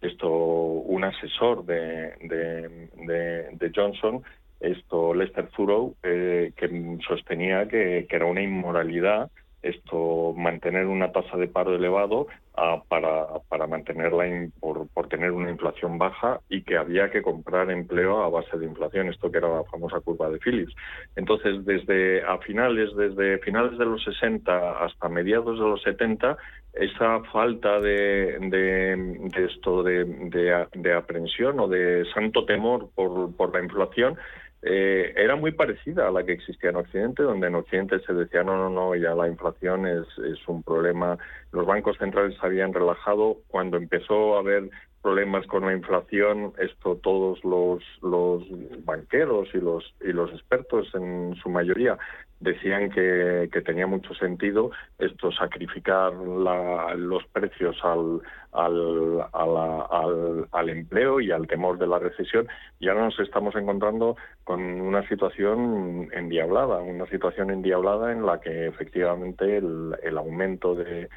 [0.00, 4.22] esto, un asesor de, de, de Johnson
[4.64, 9.30] esto Lester Thurow, eh, que sostenía que, era una inmoralidad
[9.64, 14.24] esto mantener una tasa de paro elevado ah, para, para mantenerla
[14.60, 18.66] por, por, tener una inflación baja y que había que comprar empleo a base de
[18.66, 20.74] inflación, esto que era la famosa curva de Phillips.
[21.16, 26.36] Entonces, desde a finales, desde finales de los 60 hasta mediados de los 70,
[26.74, 33.54] esa falta de, de, esto de, de, de, aprensión o de santo temor por, por
[33.54, 34.16] la inflación
[34.66, 38.42] eh, era muy parecida a la que existía en Occidente, donde en Occidente se decía,
[38.42, 41.18] no, no, no, ya la inflación es, es un problema.
[41.52, 43.36] Los bancos centrales habían relajado.
[43.48, 44.70] Cuando empezó a haber
[45.02, 48.42] problemas con la inflación, esto todos los, los
[48.84, 51.98] banqueros y los, y los expertos en su mayoría
[52.44, 58.20] decían que, tenía mucho sentido esto sacrificar los precios al,
[58.52, 59.24] al,
[60.52, 62.46] al, empleo y al temor de la recesión.
[62.78, 68.66] Y ahora nos estamos encontrando con una situación endiablada, una situación endiablada en la que
[68.66, 71.08] efectivamente el, el aumento de,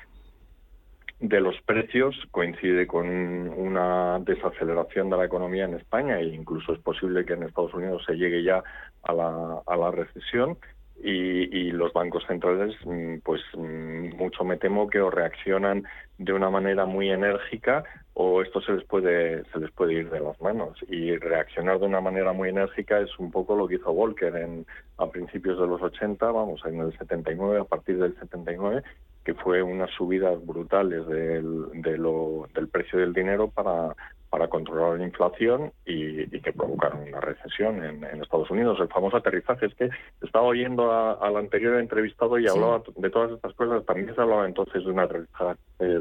[1.19, 6.79] de los precios coincide con una desaceleración de la economía en España e incluso es
[6.79, 8.63] posible que en Estados Unidos se llegue ya
[9.03, 10.57] a la, a la recesión
[11.03, 15.83] y, los bancos centrales, mm, pues mm, mucho me temo que o reaccionan
[16.17, 17.83] de una manera muy enérgica
[18.13, 20.77] o esto se les puede se les puede ir de las manos.
[20.87, 24.65] Y reaccionar de una manera muy enérgica es un poco lo que hizo Volcker en
[24.97, 28.81] a principios de los 80 vamos en el 79 a partir del 79
[29.23, 33.93] que fue unas subidas brutales del, de lo, del precio del dinero para
[34.29, 38.77] para controlar la inflación y, que provocaron una recesión en, Estados Unidos.
[38.79, 39.89] El famoso aterrizaje es que
[40.21, 43.85] estaba oyendo al anterior entrevistado y hablaba de todas estas cosas.
[43.85, 45.57] También se hablaba entonces de un aterrizaje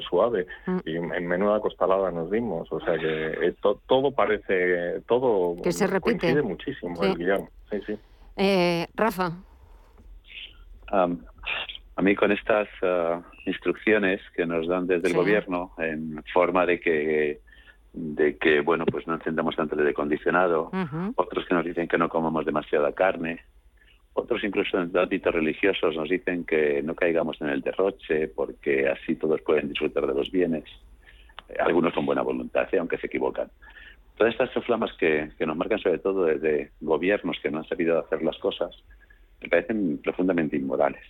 [0.08, 0.78] suave mm.
[0.84, 2.70] y en menuda costalada nos dimos.
[2.72, 3.54] O sea que eh,
[3.86, 7.48] todo parece, todo que se repite muchísimo el guion.
[7.70, 7.98] Sí, sí.
[8.36, 9.32] Eh, Rafa.
[10.88, 16.80] a mí con estas ah, instrucciones que nos dan desde el gobierno en forma de
[16.80, 17.40] que
[17.96, 20.70] de que, bueno, pues no encendamos tanto el aire acondicionado,
[21.16, 23.40] otros que nos dicen que no comamos demasiada carne,
[24.12, 29.14] otros incluso en ámbitos religiosos nos dicen que no caigamos en el derroche porque así
[29.16, 30.64] todos pueden disfrutar de los bienes,
[31.48, 32.78] eh, algunos con buena voluntad, ¿eh?
[32.78, 33.48] aunque se equivocan.
[34.16, 37.98] Todas estas flamas que, que nos marcan sobre todo desde gobiernos que no han sabido
[37.98, 38.74] hacer las cosas,
[39.40, 41.02] me parecen profundamente inmorales.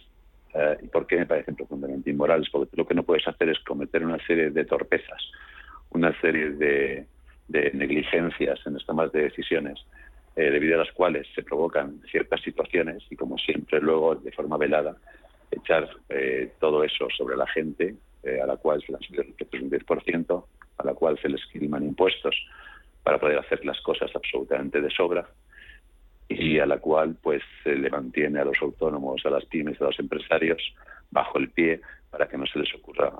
[0.54, 2.48] Eh, ¿Y por qué me parecen profundamente inmorales?
[2.50, 5.32] Porque lo que no puedes hacer es cometer una serie de torpezas
[5.96, 7.06] una serie de,
[7.48, 9.78] negligencias en las tomas de decisiones,
[10.36, 14.58] eh, debido a las cuales se provocan ciertas situaciones y, como siempre, luego, de forma
[14.58, 14.96] velada,
[15.50, 19.10] echar eh, todo eso sobre la gente, eh, a la cual se les
[19.62, 20.44] un 10%,
[20.78, 22.34] a la cual se les esquilman impuestos
[23.02, 25.26] para poder hacer las cosas absolutamente de sobra
[26.28, 29.84] y a la cual pues se le mantiene a los autónomos, a las pymes, a
[29.84, 30.60] los empresarios
[31.10, 31.80] bajo el pie
[32.10, 33.12] para que no se les ocurra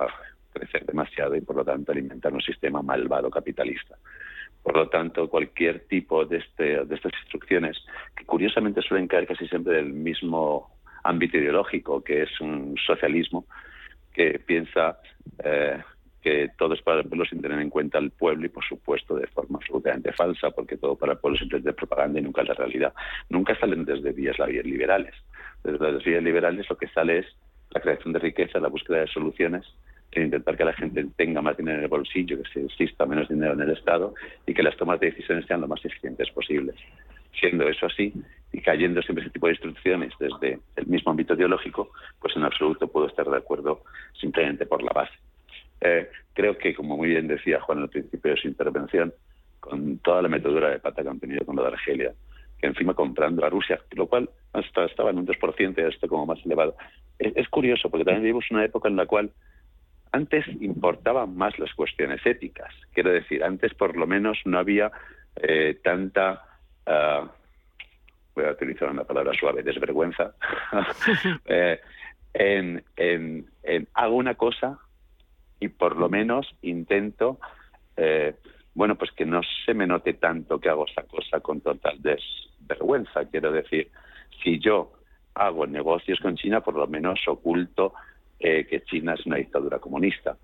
[0.57, 3.97] crecer demasiado y por lo tanto alimentar un sistema malvado capitalista.
[4.63, 7.77] Por lo tanto, cualquier tipo de, este, de estas instrucciones,
[8.15, 10.71] que curiosamente suelen caer casi siempre del mismo
[11.03, 13.45] ámbito ideológico, que es un socialismo
[14.13, 14.99] que piensa
[15.43, 15.81] eh,
[16.21, 19.15] que todo es para el pueblo sin tener en cuenta al pueblo y, por supuesto,
[19.15, 22.41] de forma absolutamente falsa, porque todo para el pueblo siempre es de propaganda y nunca
[22.41, 22.93] es la realidad.
[23.29, 25.15] Nunca salen desde vías liberales.
[25.63, 27.27] Desde las vías liberales lo que sale es
[27.69, 29.65] la creación de riqueza, la búsqueda de soluciones
[30.15, 33.53] intentar que la gente tenga más dinero en el bolsillo, que se exista menos dinero
[33.53, 34.13] en el Estado
[34.45, 36.75] y que las tomas de decisiones sean lo más eficientes posibles.
[37.39, 38.13] Siendo eso así
[38.51, 42.87] y cayendo siempre ese tipo de instrucciones desde el mismo ámbito ideológico, pues en absoluto
[42.87, 43.83] puedo estar de acuerdo
[44.19, 45.13] simplemente por la base.
[45.81, 49.13] Eh, creo que, como muy bien decía Juan al principio de su intervención,
[49.59, 52.13] con toda la metodura de pata que han tenido con lo de Argelia,
[52.59, 56.25] que encima comprando a Rusia, lo cual hasta estaba en un 2% y esto como
[56.25, 56.75] más elevado.
[57.19, 59.31] Es, es curioso porque también vivimos una época en la cual
[60.17, 62.73] antes importaban más las cuestiones éticas.
[62.93, 64.91] Quiero decir, antes por lo menos no había
[65.35, 66.43] eh, tanta,
[66.87, 67.31] ah,
[68.35, 70.33] voy a utilizar una palabra suave, desvergüenza,
[71.45, 71.79] eh,
[72.33, 72.83] en,
[73.93, 74.79] hago una cosa
[75.59, 77.39] y por lo menos intento,
[77.95, 78.35] eh,
[78.73, 83.25] bueno, pues que no se me note tanto que hago esa cosa con total desvergüenza.
[83.25, 83.89] Quiero decir,
[84.43, 84.93] si yo
[85.35, 87.93] hago negocios con China, por lo menos oculto
[88.39, 90.37] eh, que China es una dictadura comunista.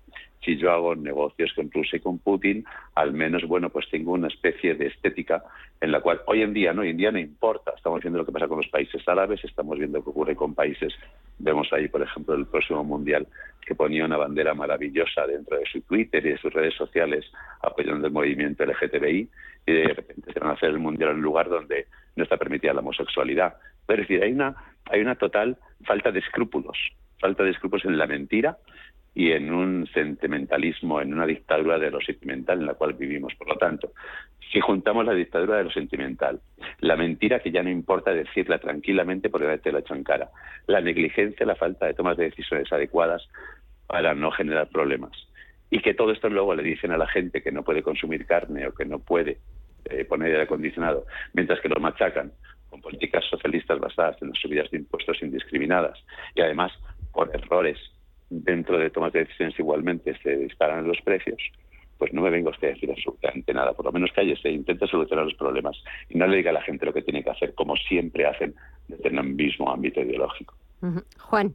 [0.44, 2.64] Si yo hago negocios con Rusia y con Putin,
[2.96, 5.42] al menos, bueno, pues tengo una especie de estética
[5.80, 7.72] en la cual hoy en día, no, hoy en día no importa.
[7.74, 10.54] Estamos viendo lo que pasa con los países árabes, estamos viendo lo que ocurre con
[10.54, 10.92] países.
[11.38, 13.26] Vemos ahí, por ejemplo, el próximo mundial
[13.64, 17.24] que ponía una bandera maravillosa dentro de su Twitter y de sus redes sociales
[17.62, 19.30] apoyando el movimiento LGTBI
[19.66, 21.86] y de repente se van a hacer el mundial en un lugar donde
[22.16, 23.54] no está permitida la homosexualidad.
[23.88, 24.54] Es decir, hay una,
[24.90, 26.76] hay una total falta de escrúpulos
[27.24, 28.58] falta de escrúpulos en la mentira
[29.14, 33.34] y en un sentimentalismo, en una dictadura de lo sentimental en la cual vivimos.
[33.36, 33.92] Por lo tanto,
[34.52, 36.40] si juntamos la dictadura de lo sentimental,
[36.80, 40.28] la mentira que ya no importa decirla tranquilamente porque te la hecho en cara,
[40.66, 43.26] la negligencia, la falta de tomas de decisiones adecuadas
[43.86, 45.12] para no generar problemas,
[45.70, 48.66] y que todo esto luego le dicen a la gente que no puede consumir carne
[48.66, 49.38] o que no puede
[49.86, 52.32] eh, poner aire acondicionado, mientras que lo machacan
[52.74, 55.96] con políticas socialistas basadas en las subidas de impuestos indiscriminadas
[56.34, 56.72] y además
[57.14, 57.78] por errores
[58.28, 61.38] dentro de tomas de decisiones igualmente se disparan los precios,
[61.98, 63.72] pues no me venga usted a decir absolutamente nada.
[63.72, 65.76] Por lo menos cállese, intente solucionar los problemas
[66.08, 68.54] y no le diga a la gente lo que tiene que hacer, como siempre hacen
[68.88, 70.54] desde el mismo ámbito ideológico.
[71.18, 71.54] Juan.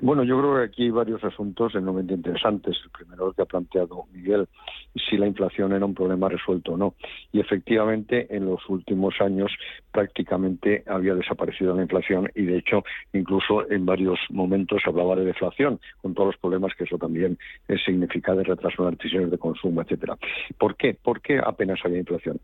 [0.00, 2.76] Bueno, yo creo que aquí hay varios asuntos enormemente interesantes.
[2.84, 4.48] El primero que ha planteado Miguel,
[5.08, 6.94] si la inflación era un problema resuelto o no.
[7.30, 9.52] Y efectivamente, en los últimos años
[9.92, 12.82] prácticamente había desaparecido la inflación y, de hecho,
[13.12, 17.38] incluso en varios momentos se hablaba de deflación, con todos los problemas que eso también
[17.84, 20.16] significa de retraso en las decisiones de consumo, etcétera.
[20.58, 20.94] ¿Por qué?
[20.94, 22.40] ¿Por qué apenas había inflación?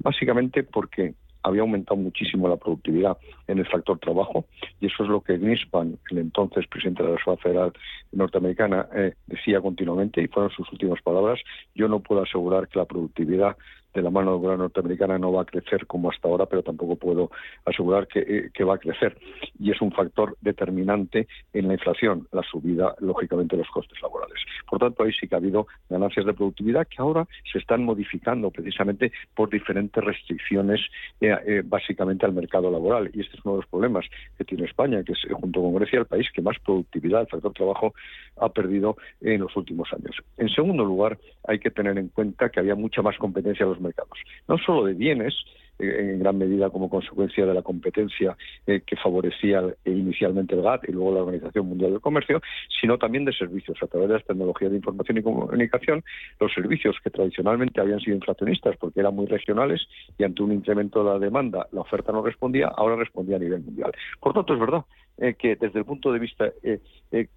[0.00, 3.16] Básicamente porque había aumentado muchísimo la productividad
[3.46, 4.44] en el factor trabajo
[4.80, 7.72] y eso es lo que Greenspan, el entonces presidente de la Reserva Federal
[8.12, 11.40] norteamericana, eh, decía continuamente y fueron sus últimas palabras.
[11.74, 13.56] Yo no puedo asegurar que la productividad
[13.94, 16.96] de la mano de obra norteamericana no va a crecer como hasta ahora, pero tampoco
[16.96, 17.30] puedo
[17.64, 19.16] asegurar eh, que, va a crecer.
[19.58, 24.38] Y es un factor determinante en la inflación, la subida, lógicamente, de los costes laborales.
[24.68, 28.50] Por tanto, ahí sí que ha habido ganancias de productividad que ahora se están modificando
[28.50, 30.80] precisamente por diferentes restricciones,
[31.20, 33.10] eh, eh, básicamente al mercado laboral.
[33.12, 34.06] Y este es uno de los problemas
[34.38, 37.52] que tiene España, que es, junto con Grecia, el país que más productividad, el factor
[37.52, 37.94] trabajo,
[38.36, 40.16] ha perdido en los últimos años.
[40.36, 43.79] En segundo lugar, hay que tener en cuenta que había mucha más competencia en los
[43.80, 44.18] mercados,
[44.48, 45.34] no solo de bienes,
[45.80, 50.88] eh, en gran medida como consecuencia de la competencia eh, que favorecía inicialmente el GATT
[50.88, 52.40] y luego la Organización Mundial del Comercio,
[52.80, 53.78] sino también de servicios.
[53.82, 56.04] A través de las tecnologías de información y comunicación,
[56.38, 59.80] los servicios que tradicionalmente habían sido inflacionistas porque eran muy regionales
[60.18, 63.62] y ante un incremento de la demanda la oferta no respondía, ahora respondía a nivel
[63.62, 63.92] mundial.
[64.20, 64.84] Por tanto, es verdad
[65.20, 66.52] eh, que desde el punto de vista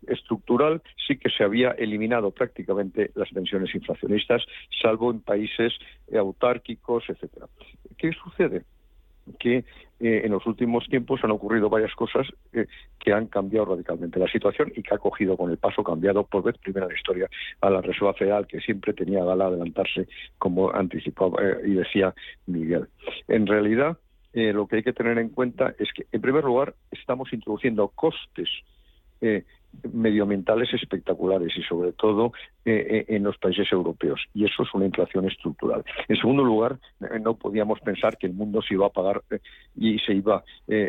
[0.08, 4.44] estructural sí que se había eliminado prácticamente las tensiones inflacionistas,
[4.82, 5.74] salvo en países
[6.16, 7.48] autárquicos, etcétera.
[7.98, 8.64] ¿Qué sucede?
[9.40, 9.64] que
[10.00, 12.68] eh, en los últimos tiempos han ocurrido varias cosas eh,
[13.00, 16.44] que han cambiado radicalmente la situación y que ha cogido con el paso cambiado por
[16.44, 17.30] vez primera en la historia
[17.62, 20.08] a la Reserva Federal, que siempre tenía gala adelantarse,
[20.38, 22.14] como anticipaba eh, y decía
[22.48, 22.88] Miguel.
[23.28, 23.98] En realidad,
[24.34, 28.50] lo que hay que tener en cuenta es que, en primer lugar, estamos introduciendo costes
[29.92, 32.34] medioambientales espectaculares y sobre todo
[32.66, 34.22] eh, eh, en los países europeos.
[34.34, 35.84] Y eso es una inflación estructural.
[36.08, 39.22] En segundo lugar, eh, no podíamos pensar que el mundo se iba a pagar
[39.76, 40.46] y se iba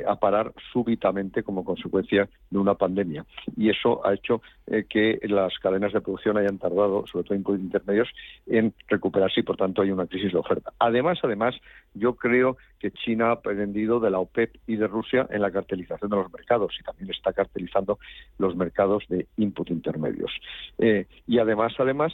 [0.06, 3.26] a parar súbitamente como consecuencia de una pandemia.
[3.56, 4.40] Y eso ha hecho
[4.88, 8.08] que las cadenas de producción hayan tardado, sobre todo en intermedios,
[8.46, 10.72] en recuperarse y por tanto hay una crisis de oferta.
[10.78, 11.56] Además, además,
[11.94, 16.10] yo creo que China ha aprendido de la OPEP y de Rusia en la cartelización
[16.10, 17.98] de los mercados y también está cartelizando
[18.38, 20.30] los mercados de input intermedios.
[20.78, 22.12] y además además,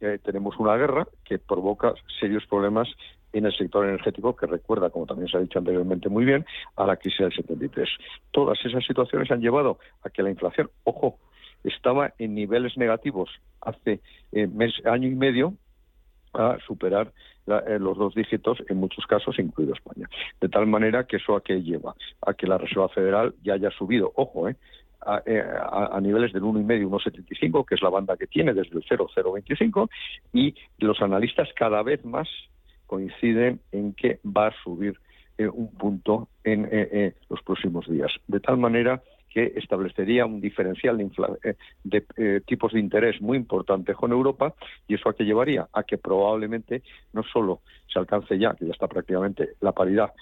[0.00, 2.88] eh, tenemos una guerra que provoca serios problemas
[3.32, 6.44] en el sector energético que recuerda, como también se ha dicho anteriormente muy bien,
[6.76, 7.88] a la crisis del 73.
[8.30, 11.18] Todas esas situaciones han llevado a que la inflación, ojo,
[11.64, 13.30] estaba en niveles negativos
[13.60, 14.00] hace
[14.32, 15.54] eh, mes, año y medio
[16.32, 17.12] a superar
[17.46, 20.08] eh, los dos dígitos en muchos casos, incluido España.
[20.40, 21.94] De tal manera que eso a qué lleva?
[22.22, 24.56] A que la Reserva Federal ya haya subido, ojo, eh,
[25.24, 29.88] eh, a, niveles del 1,5, 1,75, que es la banda que tiene desde el 0,025,
[30.32, 32.28] y los analistas cada vez más
[32.86, 34.98] coinciden en que va a subir
[35.38, 38.12] eh, un punto en eh, los próximos días.
[38.26, 44.10] De tal manera que establecería un diferencial de, de tipos de interés muy importante con
[44.10, 44.54] Europa
[44.88, 46.82] y eso a qué llevaría a que probablemente
[47.12, 50.12] no solo se alcance ya, que ya está prácticamente la paridad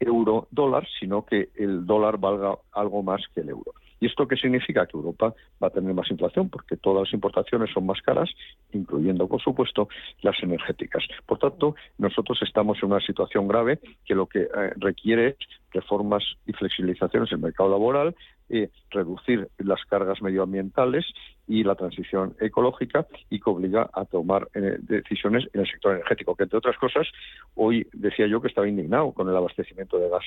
[0.00, 3.72] euro-dólar, sino que el dólar valga algo más que el euro.
[4.00, 4.86] ¿Y esto qué significa?
[4.86, 8.30] Que Europa va a tener más inflación porque todas las importaciones son más caras,
[8.72, 9.88] incluyendo, por supuesto,
[10.22, 11.04] las energéticas.
[11.26, 15.36] Por tanto, nosotros estamos en una situación grave que lo que eh, requiere es
[15.72, 18.14] reformas y flexibilizaciones en el mercado laboral,
[18.48, 21.04] eh, reducir las cargas medioambientales
[21.48, 26.36] y la transición ecológica y que obliga a tomar eh, decisiones en el sector energético,
[26.36, 27.06] que entre otras cosas,
[27.54, 30.24] hoy decía yo que estaba indignado con el abastecimiento de gas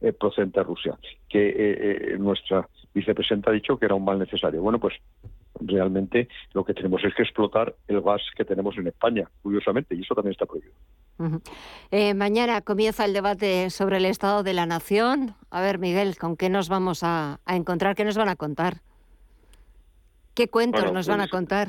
[0.00, 0.98] eh, procedente de Rusia,
[1.28, 4.60] que nuestra vicepresidenta ha dicho que era un mal necesario.
[4.60, 4.94] Bueno, pues
[5.60, 10.02] realmente lo que tenemos es que explotar el gas que tenemos en España, curiosamente, y
[10.02, 10.74] eso también está prohibido.
[11.90, 15.34] Eh, mañana comienza el debate sobre el estado de la nación.
[15.50, 17.96] A ver, Miguel, ¿con qué nos vamos a, encontrar?
[17.96, 18.80] ¿Qué nos van a contar?
[20.36, 21.68] ¿Qué cuentos nos van a pues, contar?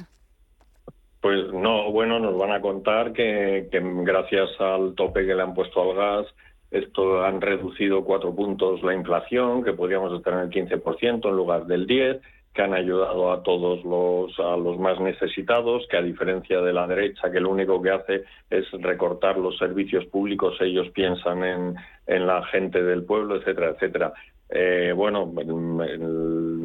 [1.21, 5.53] Pues no, bueno, nos van a contar que, que gracias al tope que le han
[5.53, 6.27] puesto al gas,
[6.69, 11.65] esto han reducido cuatro puntos la inflación, que podríamos estar en el 15% en lugar
[11.65, 12.19] del 10%,
[12.53, 16.87] que han ayudado a todos los, a los más necesitados, que a diferencia de la
[16.87, 22.27] derecha, que lo único que hace es recortar los servicios públicos, ellos piensan en, en
[22.27, 24.13] la gente del pueblo, etcétera, etcétera.
[24.49, 25.31] Eh, bueno,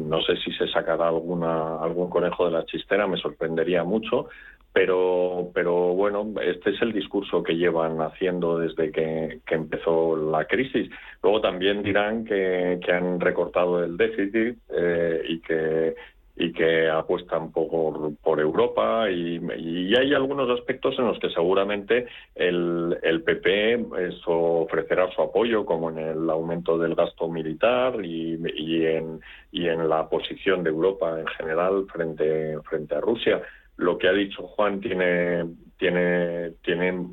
[0.03, 4.27] no sé si se sacará alguna, algún conejo de la chistera, me sorprendería mucho,
[4.73, 10.89] pero, pero bueno, este es el discurso que llevan haciendo desde que, empezó la crisis.
[11.21, 15.95] Luego también dirán que, han recortado el déficit eh, y que
[16.35, 19.39] y que apuestan por, por Europa y,
[19.95, 23.85] hay algunos aspectos en los que seguramente el, el PP
[24.25, 29.19] ofrecerá su apoyo como en el aumento del gasto militar y, y, en,
[29.51, 33.41] y en la posición de Europa en general frente, frente a Rusia.
[33.77, 35.45] Lo que ha dicho Juan tiene,
[35.77, 37.07] tiene, tiene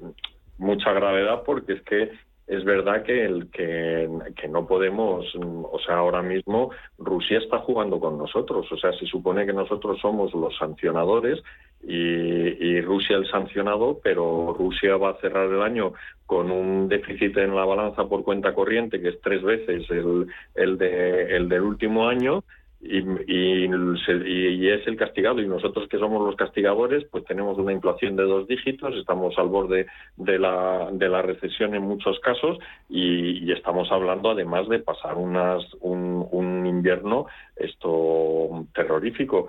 [0.56, 2.10] mucha gravedad porque es que
[2.50, 4.08] es verdad que el que,
[4.48, 9.46] no podemos, o sea, ahora mismo Rusia está jugando con nosotros, o sea, se supone
[9.46, 11.40] que nosotros somos los sancionadores
[11.86, 15.92] y, Rusia el sancionado, pero Rusia va a cerrar el año
[16.26, 20.26] con un déficit en la balanza por cuenta corriente que es tres veces el,
[20.56, 22.42] el, de, el del último año
[22.80, 25.40] y, y, es el castigado.
[25.40, 29.48] Y nosotros que somos los castigadores pues tenemos una inflación de dos dígitos estamos al
[29.48, 32.58] borde de la, de la recesión en muchos casos
[32.88, 37.26] y, estamos hablando además de pasar unas, un, un invierno
[37.56, 39.48] esto terrorífico.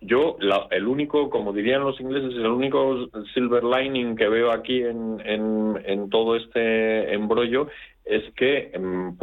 [0.00, 0.38] Yo
[0.70, 6.36] el único como dirían los ingleses el único silver lining que veo aquí en, todo
[6.36, 7.68] este embrollo
[8.04, 9.18] es que mm,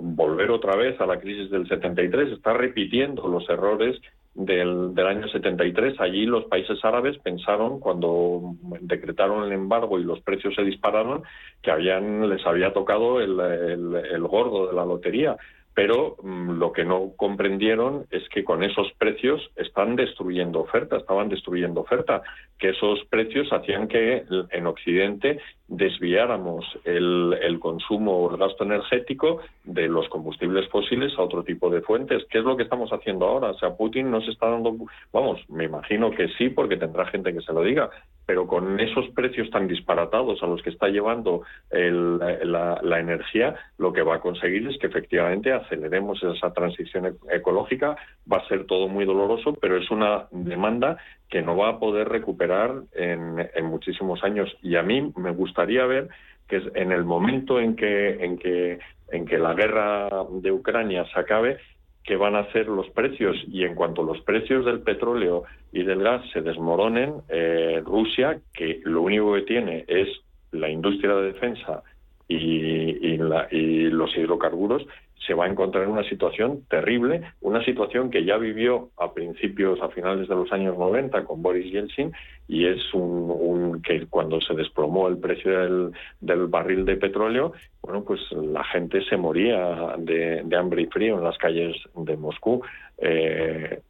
[0.00, 4.00] Volver otra vez a la crisis del 73, está repitiendo los errores
[4.34, 6.00] del, del, año 73.
[6.00, 11.22] Allí los países árabes pensaron, cuando decretaron el embargo y los precios se dispararon,
[11.62, 15.36] que habían, les había tocado el, el gordo de la lotería
[15.76, 21.28] pero mm, lo que no comprendieron es que con esos precios están destruyendo oferta, estaban
[21.28, 22.22] destruyendo oferta,
[22.58, 29.86] que esos precios hacían que en Occidente desviáramos el, consumo o el gasto energético de
[29.88, 32.24] los combustibles fósiles a otro tipo de fuentes.
[32.30, 33.50] ¿Qué es lo que estamos haciendo ahora?
[33.50, 34.74] O sea, Putin nos está dando,
[35.12, 37.90] vamos, me imagino que sí, porque tendrá gente que se lo diga,
[38.26, 44.02] pero con esos precios tan disparatados a los que está llevando la, energía, lo que
[44.02, 47.96] va a conseguir es que efectivamente aceleremos esa transición e-, ecológica.
[48.30, 50.98] Va a ser todo muy doloroso, pero es una demanda
[51.30, 54.52] que no va a poder recuperar en, en muchísimos años.
[54.60, 56.08] Y a mí me gustaría ver
[56.48, 58.78] que en el momento en que, en que,
[59.10, 61.58] en que la guerra de Ucrania se acabe,
[62.06, 63.36] que van a hacer los precios.
[63.48, 68.80] Y en cuanto los precios del petróleo y del gas se desmoronen, eh, Rusia, que
[68.84, 70.08] lo único que tiene es
[70.52, 71.82] la industria de defensa
[72.28, 74.86] y, los hidrocarburos,
[75.26, 79.80] se va a encontrar en una situación terrible, una situación que ya vivió a principios,
[79.82, 82.12] a finales de los años 90 con Boris Yeltsin
[82.46, 87.52] y es un, que cuando se desplomó el precio del, barril de petróleo,
[87.82, 92.62] bueno, pues la gente se moría de, hambre y frío en las calles de Moscú.
[92.98, 93.80] Eh,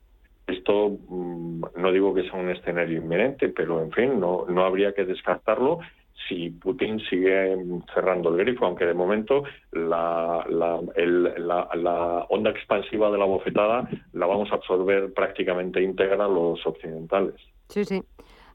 [0.47, 4.95] esto mm, no digo que sea un escenario inminente, pero en fin, no, no habría
[4.95, 5.81] que descartarlo
[6.29, 7.57] si Putin sigue
[7.95, 14.51] cerrando el grifo, aunque de momento la, la, onda expansiva de la bofetada la vamos
[14.51, 17.35] a absorber prácticamente íntegra los occidentales.
[17.69, 18.03] Sí, sí.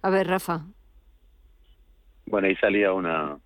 [0.02, 0.66] A ver, Rafa.
[2.26, 3.38] Bueno, ahí salía una,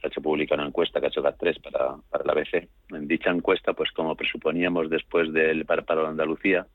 [0.00, 2.68] se ha hecho pública una encuesta que ha hecho GAT3 para, para la ABC.
[2.90, 6.66] En dicha encuesta, pues como presuponíamos después del paro de Andalucía,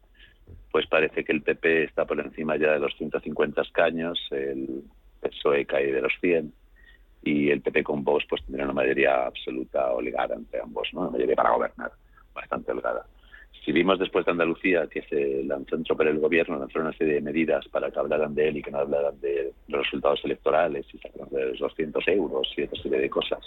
[0.71, 4.83] pues parece que el PP está por encima ya de los 150 escaños, el
[5.21, 6.53] PSOE cae de los 100
[7.23, 11.01] y el PP con Vox pues tendría una mayoría absoluta holgada entre ambos, ¿no?
[11.01, 11.91] Una mayoría para gobernar,
[12.33, 13.05] bastante holgada.
[13.63, 17.21] Si vimos después de Andalucía que se lanzó por el gobierno, lanzó una serie de
[17.21, 20.97] medidas para que hablaran de él y que no hablaran de los resultados electorales y
[20.97, 23.39] sacaron de los 200 euros y otra serie de cosas,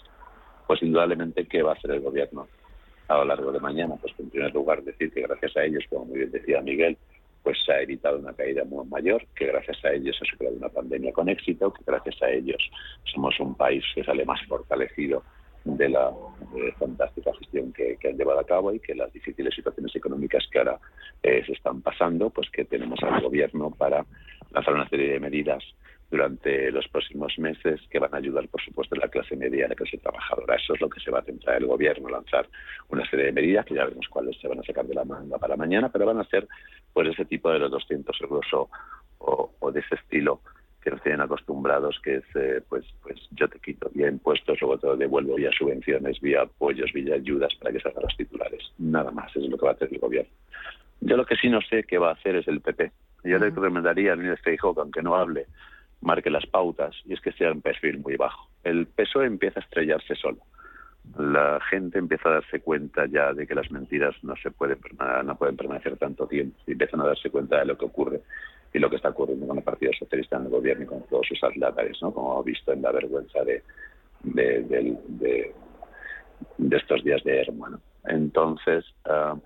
[0.69, 2.47] pues indudablemente, ¿qué va a hacer el gobierno
[3.09, 3.97] a lo largo de mañana?
[4.01, 6.97] Pues en primer lugar decir que gracias a ellos, como muy bien decía Miguel,
[7.45, 10.57] pues se ha evitado una caída muy mayor, que gracias a ellos se ha superado
[10.57, 12.59] una pandemia con éxito, que gracias a ellos
[13.05, 15.23] somos un país que sale más fortalecido
[15.65, 16.11] de la
[16.79, 20.79] fantástica gestión que, han llevado a cabo y que las difíciles situaciones económicas que ahora
[21.23, 24.05] eh, se están pasando, pues que tenemos al gobierno para
[24.51, 25.63] lanzar una serie de medidas
[26.11, 29.69] durante los próximos meses que van a ayudar, por supuesto, a la clase media, a
[29.69, 30.57] la clase trabajadora.
[30.57, 32.49] Eso es lo que se va a centrar el gobierno, lanzar
[32.89, 35.39] una serie de medidas que ya veremos cuáles se van a sacar de la manga
[35.39, 36.47] para mañana, pero van a ser
[36.93, 38.47] pues ese tipo de los 200 euros
[39.19, 40.41] o, de ese estilo
[40.81, 44.79] que nos tienen acostumbrados, que es, eh, pues, pues yo te quito vía impuestos, luego
[44.79, 48.61] te devuelvo vía subvenciones, vía apoyos, vía ayudas para que salgan los titulares.
[48.79, 50.31] Nada más, eso es lo que va a hacer el gobierno.
[51.01, 52.93] Yo lo que sí no sé qué va a hacer es el PP.
[53.25, 55.47] Yo le recomendaría al ministro Feijóo, aunque no hable,
[56.05, 58.49] marque las pautas y es que sea un perfil muy bajo.
[58.63, 60.39] El PSOE empieza a estrellarse solo.
[61.19, 64.79] La gente empieza a darse cuenta ya de que las mentiras no se pueden
[65.25, 68.21] no pueden permanecer tanto tiempo y empiezan a darse cuenta de lo que ocurre
[68.73, 71.27] y lo que está ocurriendo con el Partido Socialista en el gobierno y con todos
[71.29, 72.13] sus atlátares, ¿no?
[72.13, 73.63] como visto en la vergüenza de,
[74.23, 74.97] de,
[76.59, 77.81] de, estos días de hermano.
[78.05, 79.37] Entonces, ah,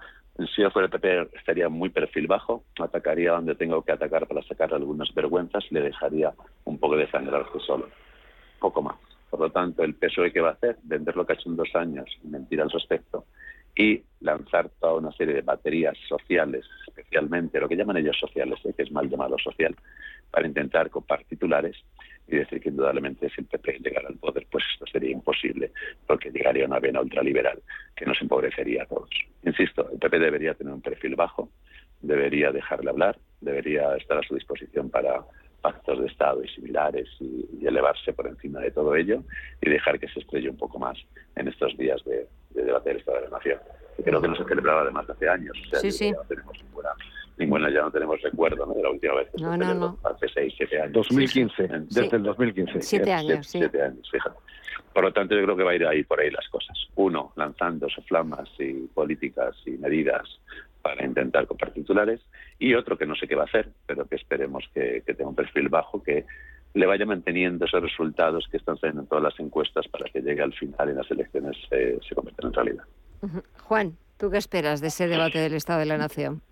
[0.46, 4.42] si yo fuera el PP estaría muy perfil bajo, atacaría donde tengo que atacar para
[4.42, 6.32] sacar algunas vergüenzas y le dejaría
[6.64, 7.88] un poco de sangrarse solo,
[8.60, 8.96] poco más.
[9.30, 11.56] Por lo tanto, el PSOE que va a hacer, vender lo que ha hecho en
[11.56, 13.24] dos años, mentir al respecto,
[13.76, 18.72] y lanzar toda una serie de baterías sociales, especialmente lo que llaman ellos sociales, ¿eh?
[18.76, 19.74] que es mal llamado social,
[20.30, 21.76] para intentar copar titulares
[22.28, 25.72] y decir que indudablemente si el PP llegara al poder, pues esto sería imposible,
[26.06, 27.60] porque llegaría una vena ultraliberal
[27.96, 29.10] que nos empobrecería a todos.
[29.44, 31.50] Insisto, el PP debería tener un perfil bajo,
[32.00, 35.24] debería dejarle hablar, debería estar a su disposición para
[35.62, 39.24] pactos de Estado y similares y, elevarse por encima de todo ello
[39.60, 40.96] y dejar que se estrelle un poco más
[41.36, 43.58] en estos días de, debate del Estado de la Nación.
[43.96, 45.56] Que creo que no se celebraba además hace años.
[45.66, 46.12] O sea, sí, sí.
[46.12, 46.56] No tenemos
[47.38, 49.98] ninguna, ya no tenemos recuerdo de la última vez que no, no, no.
[50.04, 50.92] hace seis, siete años.
[50.92, 52.82] 2015, desde el 2015.
[52.82, 53.58] Siete años, sí.
[53.58, 54.36] Siete años, fíjate.
[54.92, 56.76] Por lo tanto, yo creo que va a ir ahí por ahí las cosas.
[56.96, 60.40] Uno, lanzando flamas y políticas y medidas
[60.82, 62.20] para intentar comprar titulares
[62.58, 65.34] y otro que no sé qué va a hacer, pero que esperemos que, tenga un
[65.34, 66.24] perfil bajo, que
[66.74, 70.42] le vaya manteniendo esos resultados que están saliendo en todas las encuestas para que llegue
[70.42, 72.84] al final y las elecciones eh, se conviertan en realidad.
[73.62, 76.42] Juan, ¿tú qué esperas de ese debate del Estado de la Nación?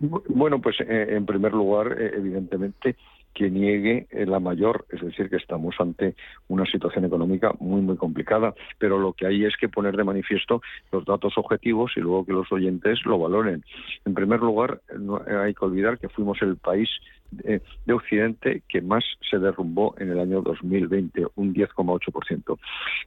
[0.00, 2.96] Bueno, pues eh, en primer lugar, eh, evidentemente,
[3.34, 6.16] que niegue la mayor, es decir, que estamos ante
[6.48, 10.60] una situación económica muy, muy complicada, pero lo que hay es que poner de manifiesto
[10.90, 13.62] los datos objetivos y luego que los oyentes lo valoren.
[14.04, 16.88] En primer lugar, no hay que olvidar que fuimos el país
[17.30, 17.60] de,
[17.92, 22.58] Occidente que más se derrumbó en el año 2020, un 10,8%,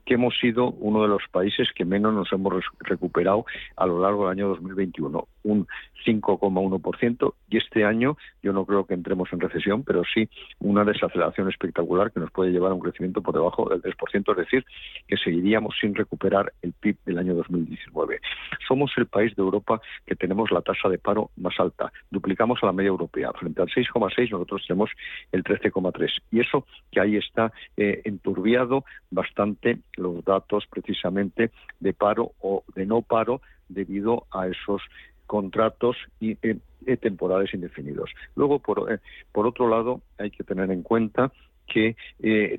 [0.04, 3.46] que hemos sido uno de los países que menos nos hemos recuperado
[3.76, 5.66] a lo largo del año 2021, un
[6.04, 11.48] 5,1%, y este año yo no creo que entremos en recesión, pero sí una desaceleración
[11.48, 14.64] espectacular que nos puede llevar a un crecimiento por debajo del 3%, es decir,
[15.06, 18.20] que seguiríamos sin recuperar el PIB del año 2019.
[18.66, 22.66] Somos el país de Europa que tenemos la tasa de paro más alta, duplicamos a
[22.66, 24.90] la media europea, frente al 6,6 nosotros tenemos
[25.32, 26.10] el 13,3.
[26.30, 31.50] Y eso que ahí está eh, enturbiado bastante los datos precisamente
[31.80, 34.82] de paro o de no paro debido a esos
[35.26, 38.10] contratos y, eh, eh, temporales indefinidos.
[38.36, 39.00] Luego, por,
[39.32, 41.32] por otro lado, hay que tener en cuenta
[41.66, 41.96] que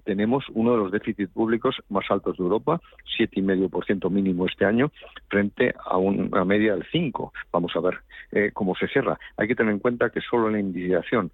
[0.06, 2.82] tenemos uno de los déficits públicos más altos de Europa,
[3.20, 4.92] 7,5% mínimo este año,
[5.28, 7.32] frente a una media del 5%.
[7.52, 9.20] Vamos a ver cómo se cierra.
[9.38, 11.32] Hay que tener en cuenta que solo la indicación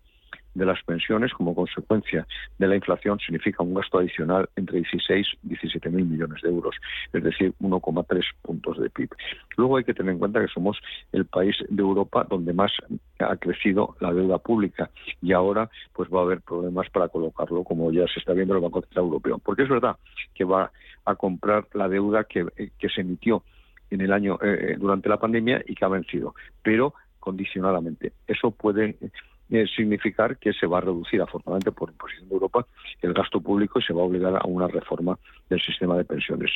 [0.54, 2.26] de las pensiones como consecuencia
[2.58, 6.76] de la inflación significa un gasto adicional entre 16 y 17 mil millones de euros,
[7.14, 9.10] es decir, 1,3 puntos de PIB.
[9.58, 10.78] Luego hay que tener en cuenta que somos
[11.12, 12.72] el país de Europa donde más
[13.20, 14.90] ha crecido la deuda pública
[15.22, 18.62] y ahora pues va a haber problemas para colocarlo como ya se está viendo el
[18.62, 19.98] Banco Central Europeo, porque es verdad
[20.34, 20.72] que va
[21.06, 22.46] a comprar la deuda que,
[22.78, 23.44] que se emitió
[23.90, 28.14] en el año eh, durante la pandemia y que ha vencido, pero condicionadamente.
[28.28, 28.96] Eso puede
[29.52, 32.66] eh, significar que se va a reducir, afortunadamente por imposición de Europa,
[33.02, 35.18] el gasto público y se va a obligar a una reforma
[35.50, 36.52] del sistema de pensiones.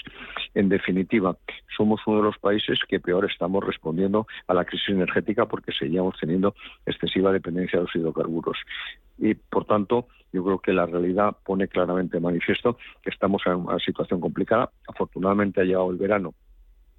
[0.53, 1.35] En definitiva,
[1.75, 6.15] somos uno de los países que peor estamos respondiendo a la crisis energética porque seguíamos
[6.19, 8.57] teniendo excesiva dependencia de los hidrocarburos.
[9.17, 13.79] Y, por tanto, yo creo que la realidad pone claramente manifiesto que estamos en una
[13.79, 14.71] situación complicada.
[14.87, 16.33] Afortunadamente ha llegado el verano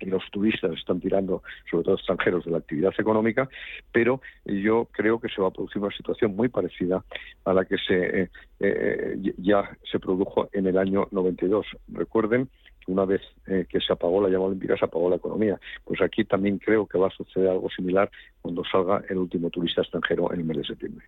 [0.04, 3.48] y los turistas están tirando, sobre todo extranjeros, de la actividad económica,
[3.92, 7.04] pero yo creo que se va a producir una situación muy parecida
[7.44, 8.30] a la que se eh,
[8.60, 11.66] eh, ya se produjo en el año 92.
[11.88, 12.48] Recuerden
[12.84, 15.58] que una vez eh, que se apagó la llama olímpica, se apagó la economía.
[15.84, 18.10] Pues aquí también creo que va a suceder algo similar
[18.42, 21.06] cuando salga el último turista extranjero en el mes de septiembre.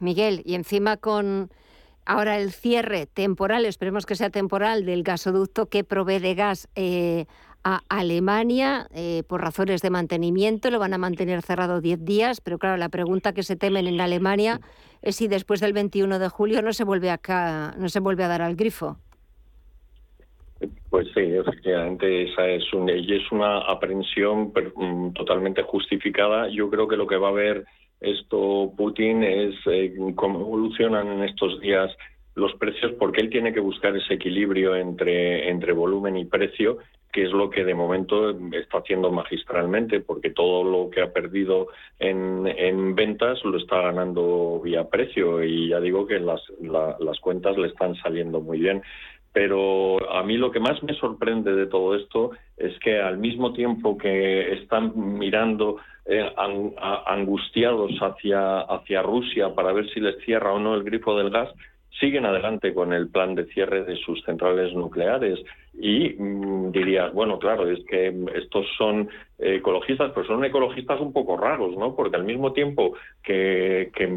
[0.00, 1.50] Miguel, y encima con
[2.10, 7.26] Ahora el cierre temporal, esperemos que sea temporal, del gasoducto que provee de gas eh,
[7.62, 10.72] a Alemania eh, por razones de mantenimiento.
[10.72, 14.00] Lo van a mantener cerrado 10 días, pero claro, la pregunta que se temen en
[14.00, 14.58] Alemania
[15.02, 18.28] es si después del 21 de julio no se vuelve acá, no se vuelve a
[18.28, 18.96] dar al grifo.
[20.90, 26.48] Pues sí, efectivamente, esa es, es una aprehensión mm, totalmente justificada.
[26.48, 27.66] Yo creo que lo que va a haber
[28.00, 31.90] esto Putin es eh, cómo evolucionan en estos días
[32.34, 36.78] los precios porque él tiene que buscar ese equilibrio entre, entre volumen y precio,
[37.12, 41.68] que es lo que de momento está haciendo magistralmente, porque todo lo que ha perdido
[41.98, 47.58] en, en ventas lo está ganando vía precio y ya digo que las, las cuentas
[47.58, 48.82] le están saliendo muy bien.
[49.32, 53.52] Pero a mí lo que más me sorprende de todo esto es que al mismo
[53.52, 56.28] tiempo que están mirando eh,
[57.06, 61.48] angustiados hacia, hacia Rusia para ver si les cierra o no el grifo del gas,
[62.00, 65.38] siguen adelante con el plan de cierre de sus centrales nucleares.
[65.74, 69.08] Y mm, dirías, bueno, claro, es que estos son
[69.38, 71.94] ecologistas, pero son ecologistas un poco raros, ¿no?
[71.94, 74.08] Porque al mismo tiempo que, que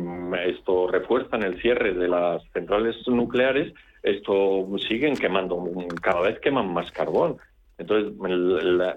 [0.47, 3.73] esto refuerzan el cierre de las centrales nucleares,
[4.03, 5.65] esto siguen quemando,
[6.01, 7.37] cada vez queman más carbón.
[7.77, 8.13] Entonces,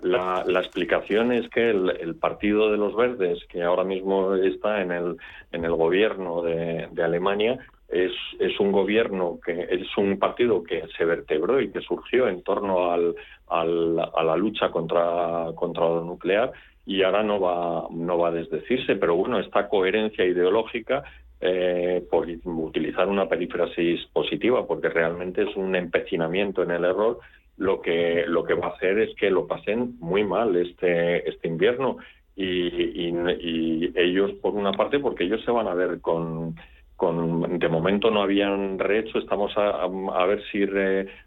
[0.03, 5.17] la, explicación es que el, Partido de los Verdes, que ahora mismo está en el,
[5.53, 11.05] en el gobierno de, Alemania, es, es, un gobierno que es un partido que se
[11.05, 13.15] vertebró y que surgió en torno al,
[13.47, 16.53] al, a la lucha contra, contra lo nuclear
[16.85, 21.03] y ahora no va, no va a desdecirse, pero bueno, esta coherencia ideológica
[21.41, 27.19] eh, por utilizar una perífrasis positiva, porque realmente es un empecinamiento en el error,
[27.59, 31.49] lo que, lo que va a hacer es que lo pasen muy mal este, este
[31.49, 31.99] invierno.
[32.35, 36.55] Y, y, ellos, por una parte, porque ellos se van a ver con,
[36.95, 40.67] con de momento no habían rehecho, estamos a, a ver si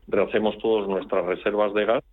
[0.07, 2.03] rehacemos todas nuestras reservas de gas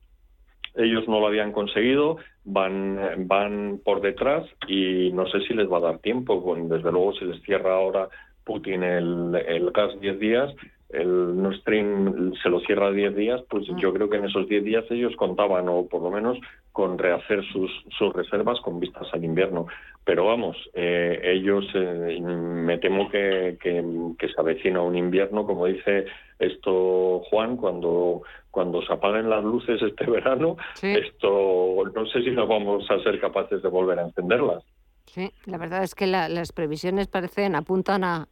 [0.76, 5.78] ellos no lo habían conseguido, van, van por detrás y no sé si les va
[5.78, 6.56] a dar tiempo.
[6.68, 8.08] desde luego, si les cierra ahora
[8.44, 10.54] Putin el, el gas 10 días,
[10.96, 14.64] el Nord Stream se lo cierra 10 días, pues yo creo que en esos 10
[14.64, 16.38] días ellos contaban, o por lo menos
[16.72, 19.66] con rehacer sus, sus reservas con vistas al invierno.
[20.04, 23.84] Pero vamos, eh, ellos eh, me temo que, que,
[24.18, 26.06] que, se avecina un invierno, como dice
[26.38, 32.48] esto Juan, cuando, cuando se apaguen las luces este verano, esto no sé si nos
[32.48, 34.64] vamos a ser capaces de volver a encenderlas.
[35.06, 38.28] Sí, la verdad es que las previsiones parecen, apuntan a,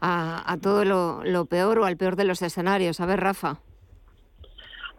[0.00, 3.00] a, todo lo, peor o al peor de los escenarios.
[3.00, 3.58] A ver, Rafa.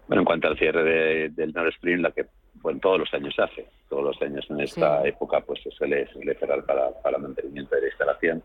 [0.08, 2.26] Bueno, en cuanto al cierre del Nord Stream, la que
[2.56, 6.08] bueno, todos los años se hace, todos los años en esta época pues se suele,
[6.40, 8.44] cerrar para, para mantenimiento de la instalación.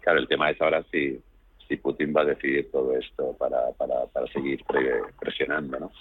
[0.00, 1.20] Claro, el tema es ahora si,
[1.68, 4.64] si Putin va a decidir todo esto para, para, para seguir
[5.20, 5.92] presionando, ¿no?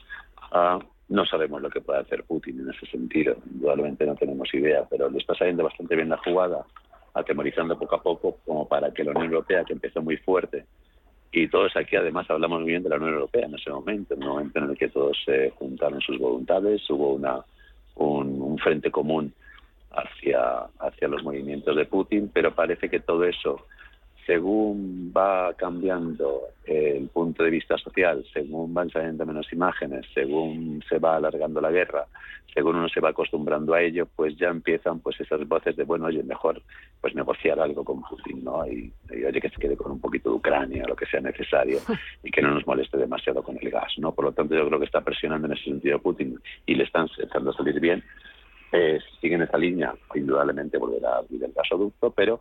[0.52, 0.80] Ah,
[1.10, 5.10] no sabemos lo que puede hacer Putin en ese sentido, indudablemente no tenemos idea, pero
[5.10, 6.66] le está saliendo bastante bien la jugada
[7.14, 10.66] atemorizando poco a poco, como para que la Unión Europea, que empezó muy fuerte,
[11.32, 14.30] y todos aquí además hablamos bien de la Unión Europea en ese momento, en un
[14.30, 17.42] momento en el que todos se juntaron sus voluntades, hubo una,
[17.96, 19.34] un, frente común
[19.92, 23.66] hacia, hacia los movimientos de Putin, pero parece que todo eso
[24.26, 31.00] según va cambiando el punto de vista social, según van saliendo menos imágenes, según se
[31.00, 32.06] va alargando la guerra,
[32.54, 36.06] según uno se va acostumbrando a ello, pues ya empiezan pues esas voces de, bueno,
[36.06, 36.62] oye, mejor
[37.00, 38.66] pues negociar algo con Putin, ¿no?
[38.68, 41.80] Y, oye, que se quede con un poquito de Ucrania, lo que sea necesario,
[42.24, 44.14] y que no nos moleste demasiado con el gas, ¿no?
[44.14, 47.08] Por lo tanto, yo creo que está presionando en ese sentido Putin y le están
[47.18, 48.04] dejando salir bien.
[48.74, 52.40] Eh, sigue en esa línea, indudablemente volverá a abrir el gasoducto, pero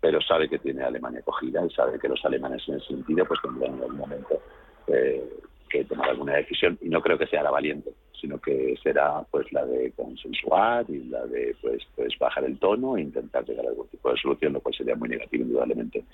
[0.00, 3.24] pero sabe que tiene a Alemania cogida y sabe que los alemanes en ese sentido
[3.26, 4.40] pues tendrán en algún momento
[4.86, 5.22] eh,
[5.68, 6.78] que tomar alguna decisión.
[6.80, 11.04] Y no creo que sea la valiente sino que será pues la de consensuar y
[11.04, 14.52] la de pues pues bajar el tono e intentar llegar a algún tipo de solución
[14.52, 16.04] lo cual sería muy negativo indudablemente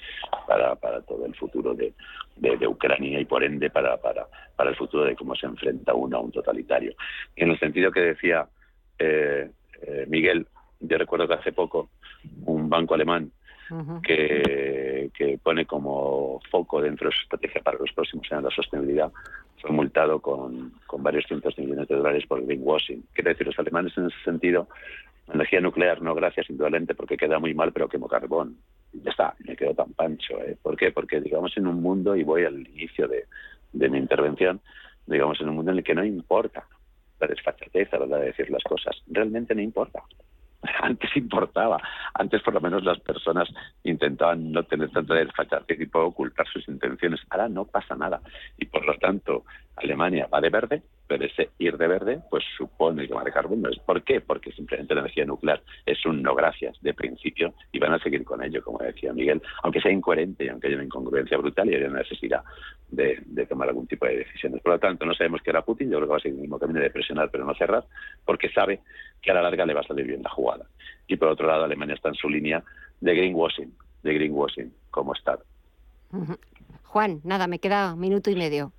[0.46, 1.92] para, para todo el futuro de,
[2.36, 4.26] de, Ucrania y por ende para, para,
[4.56, 6.94] para el futuro de cómo se enfrenta uno a un totalitario.
[7.36, 8.46] En el sentido que decía
[8.98, 9.50] eh,
[9.82, 10.46] eh, Miguel
[10.80, 11.90] yo recuerdo que hace poco
[12.44, 13.30] un banco alemán
[14.02, 19.12] que, que, pone como foco dentro de su estrategia para los próximos años la sostenibilidad,
[19.60, 23.04] fue multado con, con varios cientos de millones de dólares por greenwashing.
[23.12, 24.68] Quiere decir, los alemanes en ese sentido,
[25.32, 28.56] energía nuclear, no gracias, indudablemente, porque queda muy mal, pero quemo carbón.
[28.92, 30.38] ya está, me quedo tan pancho.
[30.42, 30.56] ¿eh?
[30.60, 30.92] ¿Por qué?
[30.92, 33.24] Porque, digamos, en un mundo, y voy al inicio de,
[33.72, 34.60] de mi intervención,
[35.06, 36.66] digamos, en un mundo en el que no importa
[37.20, 38.96] la desfachatez a la hora de decir las cosas.
[39.06, 40.02] Realmente no importa.
[40.82, 41.80] antes importaba.
[42.14, 43.48] Antes por lo menos las personas
[43.82, 47.20] intentaban no tener tanta desfachatez y poder ocultar sus intenciones.
[47.30, 48.20] Ahora no pasa nada.
[48.58, 49.44] Y por lo tanto,
[49.76, 53.68] Alemania va de verde, pero ese ir de verde pues supone que va de carbono.
[53.84, 54.20] ¿Por qué?
[54.20, 58.24] Porque simplemente la energía nuclear es un no gracias de principio y van a seguir
[58.24, 61.74] con ello, como decía Miguel, aunque sea incoherente y aunque haya una incongruencia brutal y
[61.74, 62.42] haya una necesidad
[62.90, 64.62] de, tomar algún tipo de decisiones.
[64.62, 66.42] Por lo tanto, no sabemos qué hará Putin, yo creo que va a seguir el
[66.42, 67.84] mismo camino de presionar pero no cerrar,
[68.24, 68.80] porque sabe
[69.20, 70.66] que a la larga le va a salir bien la jugada.
[71.06, 72.62] Y por otro lado, Alemania está en su línea
[73.00, 75.44] de greenwashing, de greenwashing como Estado.
[76.84, 78.72] Juan, nada, me queda minuto y medio.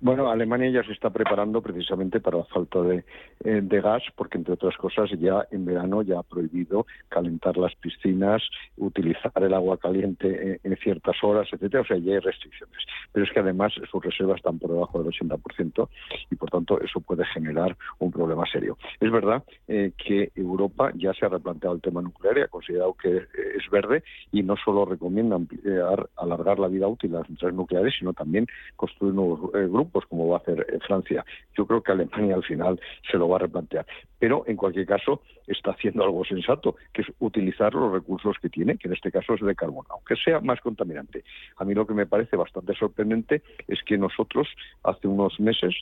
[0.00, 3.04] Bueno, Alemania ya se está preparando precisamente para la falta de,
[3.44, 7.74] eh, de, gas, porque entre otras cosas ya en verano ya ha prohibido calentar las
[7.76, 8.42] piscinas,
[8.76, 11.82] utilizar el agua caliente en, ciertas horas, etcétera.
[11.82, 12.76] O sea, ya hay restricciones.
[13.12, 15.88] Pero es que además sus reservas están por debajo del 80%
[16.30, 18.76] y por tanto eso puede generar un problema serio.
[19.00, 22.94] Es verdad eh, que Europa ya se ha replanteado el tema nuclear y ha considerado
[22.94, 23.26] que eh,
[23.56, 27.94] es verde y no solo recomienda ampliar, alargar la vida útil de las centrales nucleares,
[27.96, 31.24] sino también construir nuevos grupos pues como va a hacer eh, Francia.
[31.56, 32.80] Yo creo que Alemania al final
[33.10, 33.86] se lo va a replantear.
[34.18, 38.76] Pero en cualquier caso está haciendo algo sensato, que es utilizar los recursos que tiene,
[38.78, 41.24] que en este caso es de carbono, aunque sea más contaminante.
[41.56, 44.48] A mí lo que me parece bastante sorprendente es que nosotros
[44.82, 45.74] hace unos meses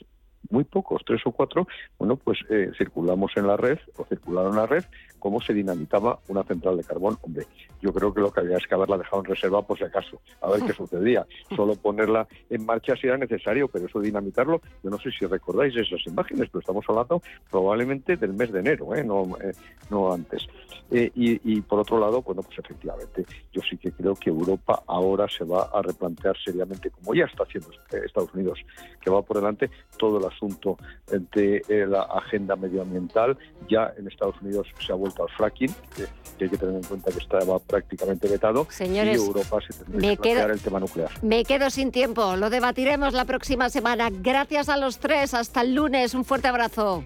[0.49, 1.67] muy pocos, tres o cuatro,
[1.97, 4.83] bueno, pues eh, circulamos en la red o circularon en la red
[5.23, 7.17] cómo se dinamitaba una central de carbón.
[7.21, 7.45] Hombre,
[7.81, 10.19] yo creo que lo que había es que haberla dejado en reserva por si acaso,
[10.41, 11.25] a ver qué sucedía.
[11.55, 15.73] Solo ponerla en marcha si era necesario, pero eso dinamitarlo, yo no sé si recordáis
[15.77, 19.03] esas imágenes, pero estamos hablando probablemente del mes de enero, ¿eh?
[19.05, 19.53] no, eh,
[19.89, 20.45] no antes.
[20.91, 25.27] Eh, y, por otro lado, bueno, pues efectivamente, yo sí que creo que Europa ahora
[25.27, 28.59] se va a replantear seriamente, como ya está haciendo Estados Unidos,
[29.01, 30.77] que va por delante todo el asunto
[31.07, 33.37] de la agenda medioambiental.
[33.69, 37.11] Ya en Estados Unidos se ha vuelto al fracking, que, hay que tener en cuenta
[37.11, 41.09] que estaba prácticamente vetado, Señores, y Europa se tendría que plantear el tema nuclear.
[41.21, 44.09] Me quedo sin tiempo, lo debatiremos la próxima semana.
[44.11, 47.03] Gracias a los tres, hasta el lunes, un fuerte abrazo.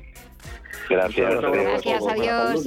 [0.89, 1.41] Gracias.
[1.41, 2.65] Gracias, adiós.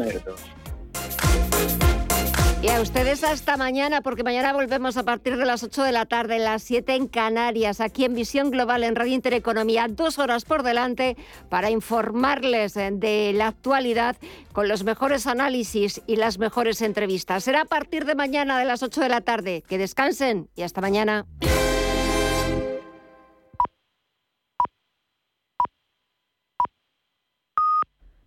[2.63, 6.05] Y a ustedes hasta mañana, porque mañana volvemos a partir de las 8 de la
[6.05, 9.87] tarde, las 7 en Canarias, aquí en Visión Global en Radio Intereconomía.
[9.89, 11.17] Dos horas por delante
[11.49, 14.19] para informarles eh, de la actualidad
[14.53, 17.45] con los mejores análisis y las mejores entrevistas.
[17.45, 19.65] Será a partir de mañana de las 8 de la tarde.
[19.67, 21.25] Que descansen y hasta mañana.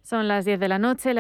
[0.02, 1.12] Son las 10 de la noche.